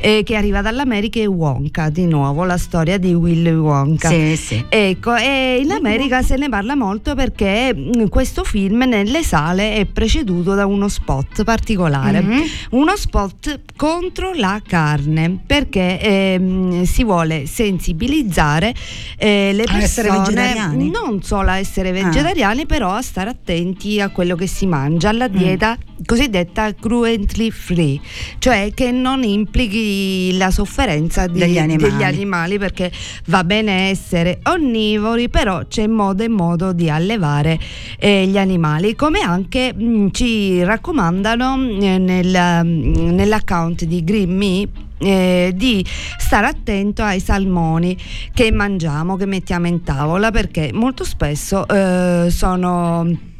eh, 0.00 0.22
che 0.22 0.36
arriva 0.36 0.60
dall'America 0.60 1.18
è 1.18 1.26
Wonka, 1.26 1.88
di 1.88 2.06
nuovo 2.06 2.44
la 2.44 2.58
storia 2.58 2.98
di 2.98 3.14
Willy 3.14 3.52
Wonka. 3.52 4.08
Sì, 4.10 4.36
sì. 4.36 4.64
Ecco, 4.68 5.14
e 5.16 5.60
in 5.62 5.70
America 5.72 6.20
se 6.22 6.36
ne 6.36 6.48
parla 6.48 6.74
molto 6.76 7.14
perché 7.14 7.74
mh, 7.74 8.08
questo 8.10 8.44
film 8.44 8.84
nelle 8.86 9.22
sale 9.22 9.76
è 9.76 9.86
preceduto 9.86 10.54
da 10.54 10.66
uno 10.66 10.88
spot 10.88 11.42
particolare, 11.44 12.20
Mhm. 12.20 12.42
uno 12.72 12.96
spot 12.96 13.60
contro 13.76 14.32
la 14.34 14.60
carne, 14.64 15.38
perché 15.46 15.98
ehm, 16.00 16.82
si 16.84 17.02
vuole 17.02 17.46
sensibilizzare 17.46 17.92
sensibilizzare 17.94 18.74
eh, 19.16 19.52
le 19.54 19.62
A 19.62 19.72
persone 19.72 20.90
non 20.90 21.22
solo 21.22 21.50
a 21.50 21.58
essere 21.58 21.92
vegetariani, 21.92 22.66
però 22.66 22.90
a 22.92 23.02
stare 23.02 23.30
attenti 23.30 24.00
a 24.00 24.08
quello 24.10 24.34
che 24.36 24.46
si 24.46 24.66
mangia, 24.66 25.08
alla 25.10 25.28
Mm. 25.28 25.36
dieta 25.36 25.78
cosiddetta 26.04 26.74
cruelty 26.74 27.50
free, 27.50 27.98
cioè 28.38 28.72
che 28.74 28.90
non 28.90 29.22
implichi 29.22 30.36
la 30.36 30.50
sofferenza 30.50 31.26
di- 31.26 31.38
Degli 31.38 31.58
animali. 31.58 31.90
degli 31.92 32.02
animali, 32.02 32.58
perché 32.58 32.90
va 33.26 33.44
bene 33.44 33.88
essere 33.90 34.40
onnivori, 34.42 35.28
però 35.28 35.62
c'è 35.66 35.86
modo 35.86 36.22
e 36.22 36.28
modo 36.28 36.72
di 36.72 36.90
allevare 36.90 37.58
eh, 37.98 38.26
gli 38.26 38.36
animali, 38.36 38.94
come 38.96 39.20
anche 39.20 39.72
mh, 39.72 40.08
ci 40.10 40.62
raccomandano 40.62 41.54
eh, 41.80 41.98
nel, 41.98 42.66
mh, 42.66 43.14
nell'account 43.14 43.84
di 43.84 44.02
Green 44.04 44.36
Me 44.36 44.68
eh, 44.98 45.52
di 45.54 45.84
stare 46.18 46.46
attento 46.46 47.02
ai 47.02 47.20
salmoni 47.20 47.96
che 48.32 48.50
mangiamo, 48.52 49.16
che 49.16 49.26
mettiamo 49.26 49.66
in 49.66 49.82
tavola, 49.82 50.30
perché 50.30 50.70
molto 50.72 51.04
spesso 51.04 51.66
eh, 51.66 52.28
sono 52.30 53.32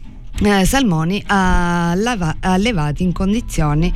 eh, 0.43 0.64
salmoni 0.64 1.22
allevati 1.26 3.03
in 3.05 3.12
condizioni 3.12 3.93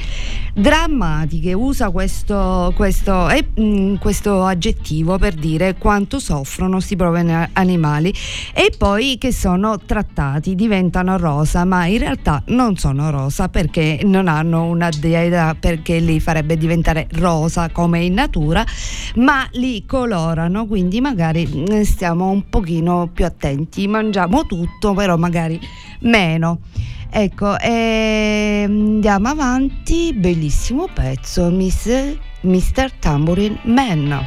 drammatiche. 0.55 1.53
Usa 1.53 1.91
questo, 1.91 2.73
questo, 2.77 3.29
eh, 3.29 3.97
questo 4.01 4.45
aggettivo 4.45 5.19
per 5.19 5.35
dire 5.35 5.75
quanto 5.77 6.21
soffrono 6.21 6.75
questi 6.77 6.95
poveri 6.97 7.49
animali 7.53 8.15
e 8.55 8.73
poi 8.77 9.19
che 9.19 9.33
sono 9.33 9.79
trattati, 9.79 10.55
diventano 10.55 11.17
rosa, 11.17 11.65
ma 11.65 11.87
in 11.87 11.99
realtà 11.99 12.43
non 12.47 12.77
sono 12.77 13.11
rosa 13.11 13.49
perché 13.49 14.01
non 14.05 14.29
hanno 14.29 14.65
una 14.65 14.91
dieta 14.91 15.57
perché 15.59 15.99
li 15.99 16.21
farebbe 16.21 16.57
diventare 16.57 17.09
rosa 17.15 17.69
come 17.71 18.05
in 18.05 18.15
natura, 18.15 18.65
ma 19.17 19.47
li 19.53 19.85
colorano, 19.87 20.67
quindi 20.67 21.01
magari 21.01 21.65
eh, 21.69 21.85
stiamo 21.85 22.31
un 22.31 22.49
pochino 22.49 23.11
più 23.13 23.25
attenti, 23.25 23.89
mangiamo 23.89 24.47
tutto, 24.47 24.95
però 24.95 25.17
magari 25.17 25.61
meno. 26.01 26.28
Ecco, 27.11 27.59
e 27.59 28.65
andiamo 28.67 29.29
avanti, 29.29 30.13
bellissimo 30.13 30.89
pezzo, 30.93 31.49
Miss, 31.51 31.89
Mr. 32.43 32.93
Tambourine 32.99 33.59
Man. 33.63 34.27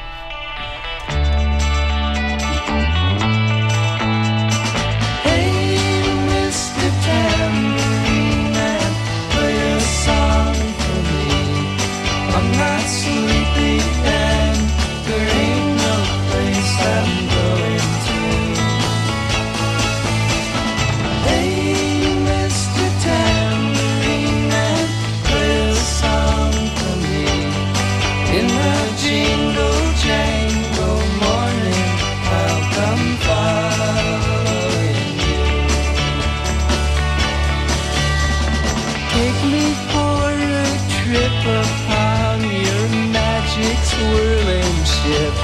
Take 39.22 39.44
me 39.54 39.68
for 39.94 40.26
a 40.66 40.70
trip 40.98 41.40
upon 41.62 42.42
your 42.42 42.86
magic 43.14 43.78
swirling 43.92 44.78
ship. 44.98 45.36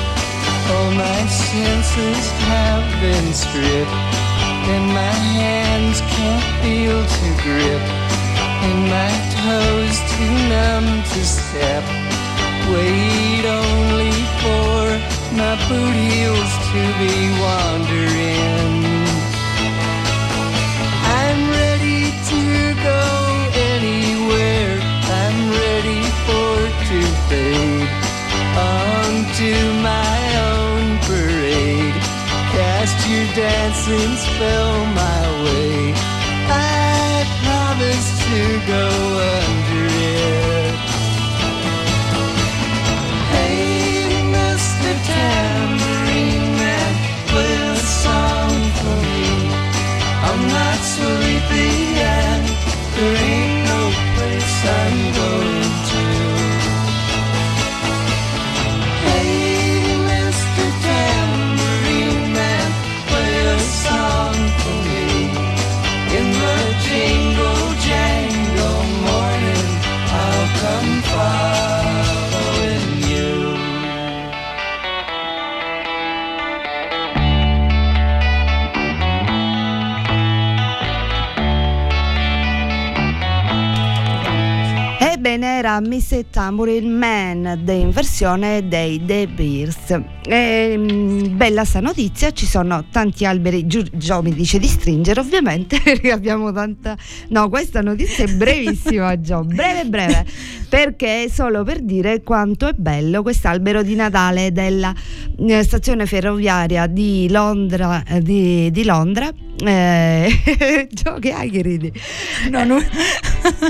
All 0.73 0.89
my 0.97 1.21
senses 1.27 2.25
have 2.49 2.85
been 3.03 3.27
stripped, 3.35 3.99
and 4.73 4.85
my 5.01 5.17
hands 5.37 6.01
can't 6.15 6.47
feel 6.63 6.99
to 7.17 7.27
grip, 7.45 7.83
and 8.65 8.79
my 8.97 9.13
toes 9.37 9.97
too 10.09 10.35
numb 10.49 10.89
to 11.11 11.21
step. 11.37 11.83
Wait 12.73 13.45
only 13.45 14.17
for 14.41 14.81
my 15.37 15.53
boot 15.69 15.95
heels 16.09 16.53
to 16.71 16.81
be 16.97 17.15
wandering. 17.45 18.73
I'm 21.21 21.41
ready 21.51 22.09
to 22.31 22.73
go. 22.81 23.26
Ready 25.49 26.03
for 26.25 26.55
to 26.89 26.99
fade 27.29 27.87
onto 28.57 29.55
my 29.81 30.19
own 30.51 30.97
parade. 31.07 31.95
Cast 32.51 32.97
your 33.07 33.27
dancing 33.33 34.15
spell 34.17 34.85
my 35.03 35.21
way. 35.43 35.93
I 36.49 37.23
promise 37.43 38.09
to 38.27 38.41
go 38.73 38.87
under 39.39 39.87
it. 40.19 40.79
Hey, 43.31 44.19
Mr. 44.35 44.91
Tambourine 45.07 45.66
era 85.67 85.81
Miss 85.81 86.17
Tambourine 86.29 86.87
Man 86.87 87.61
in 87.67 87.89
versione 87.89 88.69
dei 88.69 89.03
The 89.03 89.27
Bears. 89.27 89.99
Ehm, 90.25 91.35
bella 91.35 91.65
sta 91.65 91.81
notizia, 91.81 92.31
ci 92.31 92.45
sono 92.45 92.85
tanti 92.89 93.25
alberi, 93.25 93.67
Giu- 93.67 93.89
Gio 93.97 94.21
mi 94.21 94.33
dice 94.33 94.59
di 94.59 94.67
stringere 94.67 95.19
ovviamente 95.19 95.79
perché 95.83 96.11
abbiamo 96.11 96.53
tanta... 96.53 96.95
No, 97.29 97.49
questa 97.49 97.81
notizia 97.81 98.23
è 98.23 98.33
brevissima 98.33 99.13
Gio, 99.19 99.43
breve 99.43 99.83
breve, 99.85 100.25
perché 100.69 101.23
è 101.23 101.27
solo 101.27 101.63
per 101.63 101.81
dire 101.81 102.23
quanto 102.23 102.67
è 102.67 102.73
bello 102.73 103.21
quest'albero 103.21 103.83
di 103.83 103.95
Natale 103.95 104.53
della 104.53 104.95
eh, 105.37 105.63
stazione 105.63 106.05
ferroviaria 106.05 106.87
di 106.87 107.27
Londra, 107.29 108.03
eh, 108.05 108.21
di, 108.21 108.71
di 108.71 108.85
Londra. 108.85 109.29
Eh, 109.59 110.87
Gio 110.91 111.17
che 111.19 111.31
hai 111.31 111.49
che 111.49 111.61
ridi? 111.63 111.91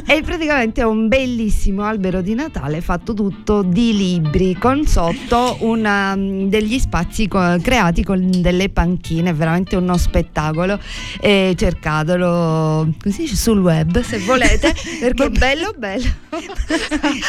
e 0.06 0.22
praticamente 0.24 0.82
è 0.82 0.86
un 0.86 1.08
bellissimo 1.08 1.84
albero 1.84 2.22
di 2.22 2.34
Natale 2.34 2.82
fatto 2.82 3.14
tutto 3.14 3.62
di 3.62 3.96
libri 3.96 4.56
con 4.56 4.86
sotto 4.86 5.58
una, 5.62 6.14
mm, 6.16 6.48
degli 6.50 6.78
spazi 6.80 7.28
co- 7.28 7.58
creati 7.62 8.04
con 8.04 8.30
delle 8.42 8.70
panchine, 8.70 9.30
è 9.30 9.34
veramente 9.34 9.76
uno 9.78 9.96
spettacolo. 9.98 10.78
E 11.22 11.54
cercatelo 11.58 12.94
così 13.02 13.28
sul 13.28 13.60
web 13.60 14.02
se 14.02 14.18
volete, 14.20 14.74
perché 15.00 15.26
è 15.26 15.30
bello 15.30 15.74
bello. 15.78 16.06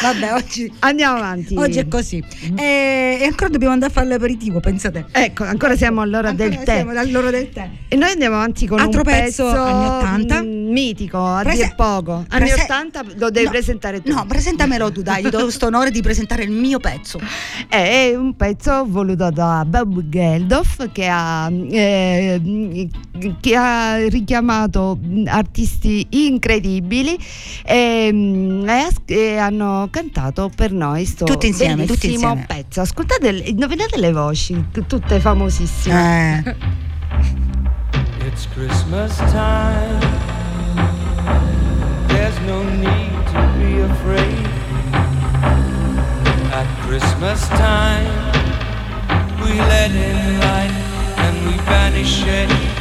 Vabbè, 0.01 0.33
oggi, 0.33 0.71
Andiamo 0.79 1.17
avanti. 1.17 1.55
oggi 1.55 1.79
è 1.79 1.87
così. 1.87 2.21
E, 2.55 3.17
e 3.21 3.23
ancora 3.25 3.49
dobbiamo 3.49 3.73
andare 3.73 3.91
a 3.91 3.93
fare 3.95 4.07
l'aperitivo, 4.07 4.59
pensate. 4.59 5.05
Ecco, 5.11 5.43
ancora 5.43 5.75
siamo 5.77 6.01
all'ora 6.01 6.29
Ancora 6.29 6.49
del 6.49 6.57
tè. 6.63 6.75
siamo 6.75 6.91
all'ora 6.99 7.29
del 7.29 7.49
tè. 7.49 7.69
E 7.87 7.95
noi 7.95 8.11
andiamo 8.11 8.35
avanti 8.35 8.47
con 8.67 8.79
Altro 8.79 8.99
un 8.99 9.05
pezzo 9.05 9.43
pezzo, 9.45 9.61
anni 9.61 9.85
80. 9.87 10.43
mm, 10.43 10.71
mitico, 10.71 11.25
a 11.25 11.41
Prese- 11.41 11.63
dir 11.65 11.75
poco. 11.75 12.13
Anni 12.29 12.45
prese- 12.49 12.61
80 12.63 13.03
lo 13.17 13.29
devi 13.29 13.45
No, 13.45 13.51
presentare 13.51 14.01
tu. 14.01 14.13
No, 14.13 14.25
presentamelo 14.27 14.91
tu, 14.91 15.01
dai, 15.01 15.23
io 15.23 15.29
do 15.29 15.39
questo 15.43 15.65
onore 15.67 15.91
di 15.91 16.01
presentare 16.01 16.43
il 16.43 16.51
mio 16.51 16.79
pezzo. 16.79 17.19
È 17.67 18.13
un 18.15 18.35
pezzo 18.35 18.85
voluto 18.87 19.29
da 19.29 19.65
Bob 19.67 20.03
Geldof 20.09 20.89
che 20.91 21.07
ha, 21.07 21.49
eh, 21.51 22.89
che 23.41 23.55
ha 23.55 24.07
richiamato 24.07 24.99
artisti 25.25 26.05
incredibili 26.11 27.17
e, 27.65 28.09
mm, 28.11 28.67
e 29.05 29.37
ha- 29.37 29.45
hanno 29.49 29.87
cantato 29.89 30.49
per 30.55 30.71
noi 30.71 31.05
sto 31.05 31.25
Tutti 31.25 31.47
insieme, 31.47 31.85
tutti 31.85 32.11
insieme. 32.11 32.45
pezzo. 32.47 32.81
Ascoltate, 32.81 33.29
indovinate 33.45 33.97
le 33.99 34.11
voci, 34.11 34.65
tutte 34.87 35.19
famosissime. 35.19 36.43
Eh, 36.45 36.55
It's 38.41 38.47
Christmas 38.53 39.17
time. 39.17 39.99
There's 42.07 42.39
no 42.47 42.63
need 42.63 43.11
to 43.33 43.41
be 43.59 43.79
afraid. 43.79 44.45
At 46.55 46.67
Christmas 46.87 47.45
time, 47.49 48.07
we 49.41 49.59
let 49.59 49.91
in 49.91 50.39
light 50.39 50.71
and 51.17 51.47
we 51.47 51.57
banish 51.65 52.23
it. 52.23 52.78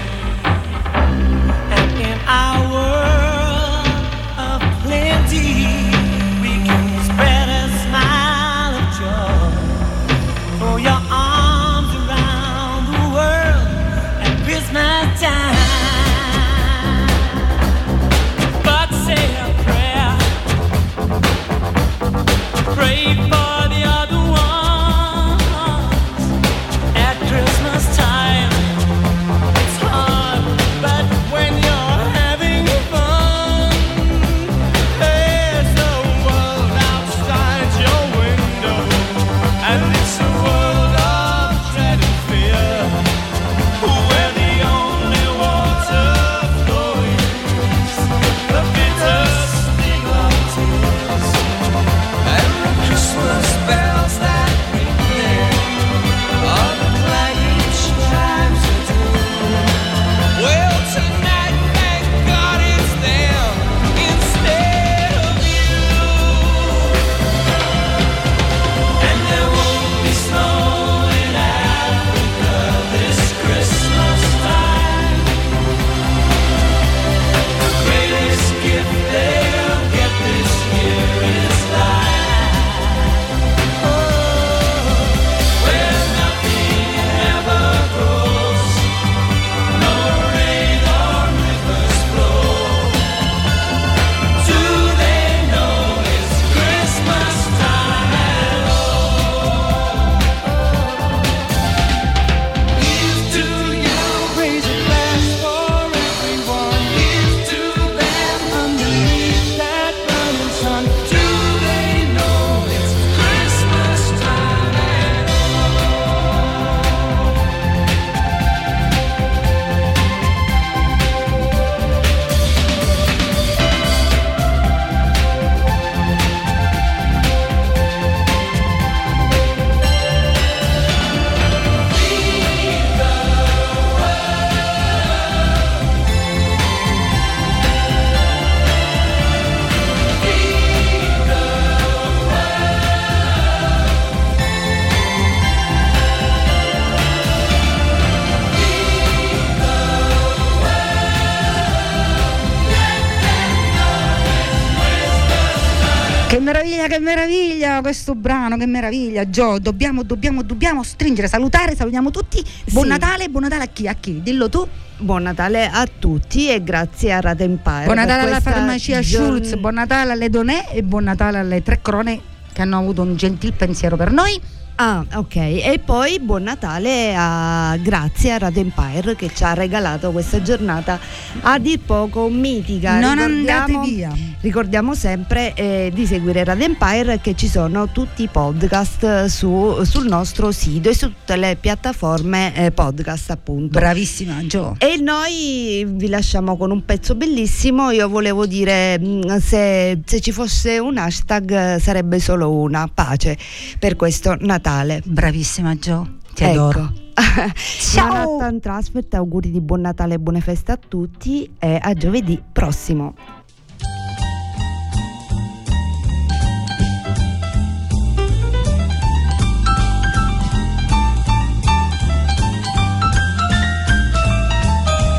Questo 157.88 158.14
brano, 158.14 158.58
che 158.58 158.66
meraviglia. 158.66 159.30
Gio, 159.30 159.58
dobbiamo, 159.58 160.02
dobbiamo, 160.02 160.42
dobbiamo 160.42 160.82
stringere, 160.82 161.26
salutare, 161.26 161.74
salutiamo 161.74 162.10
tutti. 162.10 162.44
Buon 162.70 162.84
Sì. 162.84 162.90
Natale, 162.90 163.28
buon 163.30 163.44
Natale 163.44 163.64
a 163.64 163.66
chi? 163.68 163.88
A 163.88 163.94
chi? 163.94 164.20
Dillo 164.22 164.50
tu. 164.50 164.68
Buon 164.98 165.22
Natale 165.22 165.66
a 165.66 165.86
tutti 165.98 166.50
e 166.50 166.62
grazie 166.62 167.14
a 167.14 167.20
Rad 167.20 167.40
Empire. 167.40 167.84
Buon 167.84 167.96
Natale 167.96 168.28
alla 168.28 168.40
farmacia 168.40 169.00
giorn- 169.00 169.42
Schulz, 169.42 169.54
buon 169.58 169.74
Natale 169.74 170.12
alle 170.12 170.28
Donè 170.28 170.66
e 170.70 170.82
buon 170.82 171.04
Natale 171.04 171.38
alle 171.38 171.62
tre 171.62 171.80
crone 171.80 172.20
che 172.52 172.60
hanno 172.60 172.76
avuto 172.76 173.00
un 173.00 173.16
gentil 173.16 173.54
pensiero 173.54 173.96
per 173.96 174.12
noi. 174.12 174.38
Ah, 174.80 175.04
ok. 175.14 175.34
E 175.34 175.80
poi 175.84 176.20
buon 176.20 176.44
Natale 176.44 177.12
a 177.16 177.76
grazie 177.82 178.30
a 178.34 178.38
Rad 178.38 178.56
Empire 178.56 179.16
che 179.16 179.28
ci 179.34 179.42
ha 179.42 179.52
regalato 179.52 180.12
questa 180.12 180.40
giornata 180.40 181.00
a 181.40 181.58
dir 181.58 181.80
poco 181.80 182.28
mitica. 182.28 183.00
Non 183.00 183.16
Ricordiamo- 183.16 183.64
andate 183.80 183.90
via. 183.90 184.12
Ricordiamo 184.40 184.94
sempre 184.94 185.52
eh, 185.54 185.90
di 185.92 186.06
seguire 186.06 186.44
Rad 186.44 186.60
Empire 186.62 187.18
che 187.20 187.34
ci 187.34 187.48
sono 187.48 187.88
tutti 187.90 188.22
i 188.22 188.28
podcast 188.28 189.24
su- 189.24 189.82
sul 189.82 190.06
nostro 190.06 190.52
sito 190.52 190.90
e 190.90 190.94
su 190.94 191.08
tutte 191.08 191.34
le 191.36 191.56
piattaforme 191.60 192.54
eh, 192.54 192.70
podcast 192.70 193.30
appunto. 193.30 193.80
Bravissima 193.80 194.46
Gio. 194.46 194.76
E 194.78 194.96
noi 194.96 195.84
vi 195.88 196.06
lasciamo 196.08 196.56
con 196.56 196.70
un 196.70 196.84
pezzo 196.84 197.16
bellissimo. 197.16 197.90
Io 197.90 198.08
volevo 198.08 198.46
dire 198.46 198.96
mh, 198.96 199.38
se, 199.38 199.98
se 200.04 200.20
ci 200.20 200.30
fosse 200.30 200.78
un 200.78 200.98
hashtag 200.98 201.74
eh, 201.74 201.78
sarebbe 201.80 202.20
solo 202.20 202.52
una 202.52 202.88
pace 202.94 203.36
per 203.80 203.96
questo 203.96 204.36
Natale. 204.38 204.66
Bravissima 205.04 205.74
Gio. 205.76 206.16
Ti 206.34 206.44
Ecco. 206.44 206.50
adoro. 206.52 206.92
Ciao! 207.56 208.08
Manhattan 208.08 208.60
Transfer, 208.60 209.04
auguri 209.12 209.50
di 209.50 209.62
buon 209.62 209.80
Natale 209.80 210.14
e 210.14 210.18
buone 210.18 210.40
feste 210.42 210.72
a 210.72 210.76
tutti 210.76 211.50
e 211.58 211.78
a 211.80 211.94
giovedì 211.94 212.40
prossimo. 212.52 213.14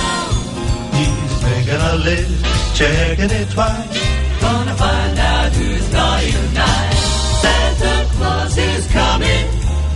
He's 0.97 1.33
making 1.43 1.81
a 1.91 1.95
list, 2.07 2.75
checking 2.75 3.31
it 3.31 3.49
twice. 3.51 3.99
Gonna 4.41 4.75
find 4.75 5.19
out 5.19 5.51
who's 5.53 5.93
naughty 5.93 6.31
tonight. 6.31 6.93
Santa 7.41 7.95
Claus 8.15 8.57
is 8.57 8.87
coming 8.91 9.45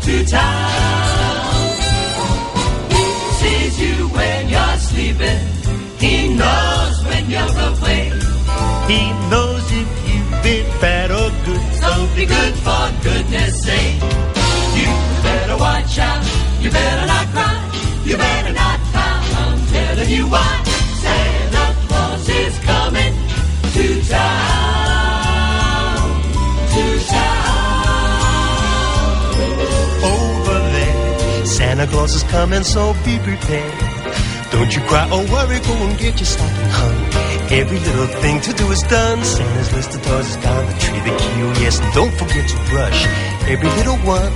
to 0.06 0.26
town. 0.26 1.76
He 2.92 3.06
sees 3.40 3.80
you 3.80 4.08
when 4.10 4.50
you're 4.50 4.78
sleeping. 4.78 5.42
He 6.00 6.36
knows 6.36 6.96
when 7.06 7.30
you're 7.30 7.56
awake. 7.70 8.14
He 8.92 9.02
knows 9.32 9.66
if 9.72 9.90
you've 10.08 10.44
been 10.44 10.68
bad 10.80 11.10
or 11.12 11.30
good. 11.46 11.66
So 11.82 11.92
be 12.16 12.26
good 12.26 12.54
for 12.66 12.84
goodness 13.02 13.64
sake. 13.64 14.02
You 14.80 14.92
better 15.24 15.58
watch 15.58 15.98
out. 15.98 16.24
You 16.62 16.70
better 16.70 17.08
not 17.08 17.28
cry. 17.34 17.55
Telling 20.06 20.20
you 20.20 20.28
why. 20.30 20.64
Santa 21.02 21.74
Claus 21.88 22.30
is 22.30 22.60
coming 22.60 23.14
to 23.74 24.02
town. 24.08 25.98
To 26.74 26.86
town. 27.08 27.36
Over 30.04 30.60
there, 30.74 31.46
Santa 31.46 31.88
Claus 31.88 32.14
is 32.14 32.24
coming, 32.24 32.64
so 32.64 32.94
be 33.04 33.18
prepared. 33.18 33.95
Don't 34.56 34.74
you 34.74 34.82
cry 34.84 35.06
or 35.12 35.20
worry, 35.36 35.60
go 35.60 35.74
and 35.84 36.00
get 36.00 36.16
your 36.16 36.26
stocking 36.26 36.72
hung. 36.80 36.96
Every 37.52 37.78
little 37.78 38.08
thing 38.24 38.40
to 38.40 38.54
do 38.54 38.72
is 38.72 38.84
done. 38.84 39.22
Santa's 39.24 39.74
list 39.74 39.96
of 39.96 40.02
toys 40.04 40.30
is 40.30 40.38
down 40.38 40.66
the 40.66 40.76
tree, 40.80 41.00
the 41.08 41.14
key, 41.20 41.38
oh 41.44 41.54
yes, 41.60 41.80
and 41.82 41.94
don't 41.94 42.14
forget 42.14 42.48
to 42.50 42.58
brush 42.72 43.06
every 43.52 43.70
little 43.78 43.98
one. 44.08 44.32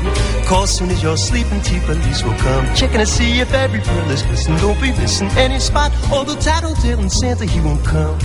Call 0.45 0.67
soon 0.67 0.89
as 0.89 1.01
you're 1.01 1.15
sleeping, 1.15 1.61
tea 1.61 1.79
police 1.85 2.21
will 2.21 2.35
come. 2.35 2.65
Checking 2.75 2.99
to 2.99 3.05
see 3.05 3.39
if 3.39 3.53
every 3.53 3.79
pill 3.79 4.09
is 4.11 4.21
glisten. 4.23 4.57
Don't 4.57 4.79
be 4.81 4.91
missing 4.91 5.29
any 5.37 5.59
spot. 5.59 5.91
Although 6.11 6.35
tattletale 6.35 6.99
and 6.99 7.11
Santa, 7.11 7.45
he 7.45 7.61
won't 7.61 7.85
come. 7.85 8.19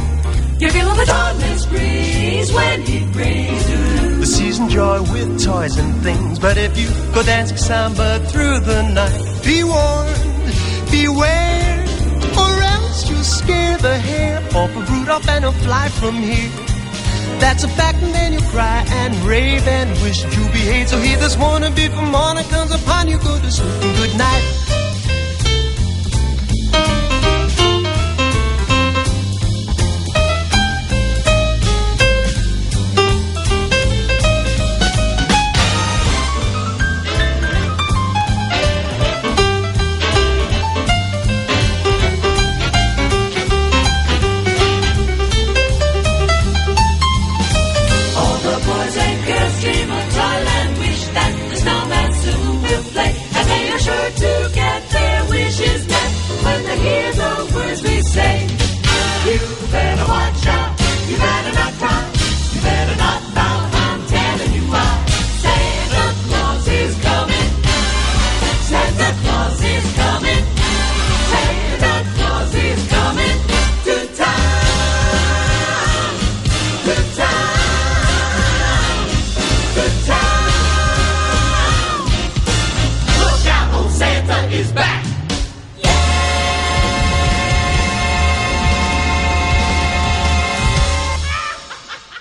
Give 0.58 0.74
you 0.74 0.82
feel 0.82 0.94
the 0.94 1.04
darkness 1.04 1.66
breeze 1.66 2.52
when 2.52 2.82
he 2.82 3.04
brings 3.12 3.70
you. 3.70 4.16
The 4.18 4.26
season 4.26 4.68
joy 4.68 5.00
with 5.12 5.44
toys 5.44 5.76
and 5.78 5.94
things. 6.02 6.38
But 6.38 6.56
if 6.58 6.76
you 6.76 6.88
go 7.14 7.22
dancing 7.22 7.56
samba 7.56 8.18
through 8.30 8.60
the 8.60 8.82
night, 8.82 9.44
be 9.44 9.62
warned, 9.62 10.90
beware, 10.90 11.63
else 12.94 13.10
you 13.10 13.22
scare 13.24 13.76
the 13.78 13.98
hair 13.98 14.38
off 14.54 14.76
of 14.76 14.88
Rudolph 14.90 15.28
and 15.28 15.44
he'll 15.44 15.52
fly 15.52 15.88
from 15.88 16.14
here. 16.14 16.50
That's 17.40 17.64
a 17.64 17.68
fact, 17.68 17.98
and 18.02 18.14
then 18.14 18.32
you 18.32 18.40
cry 18.54 18.84
and 18.88 19.14
rave 19.24 19.66
and 19.66 19.90
wish 20.02 20.22
you 20.22 20.44
behave. 20.52 20.88
So 20.88 20.98
hear 20.98 21.18
this 21.18 21.36
warning 21.36 21.74
before 21.74 22.06
morning 22.06 22.44
comes 22.44 22.70
upon 22.70 23.08
you. 23.08 23.18
Go 23.18 23.38
to 23.40 23.50
sleep 23.50 23.82
and 23.82 23.96
good 23.96 24.16
night. 24.16 24.83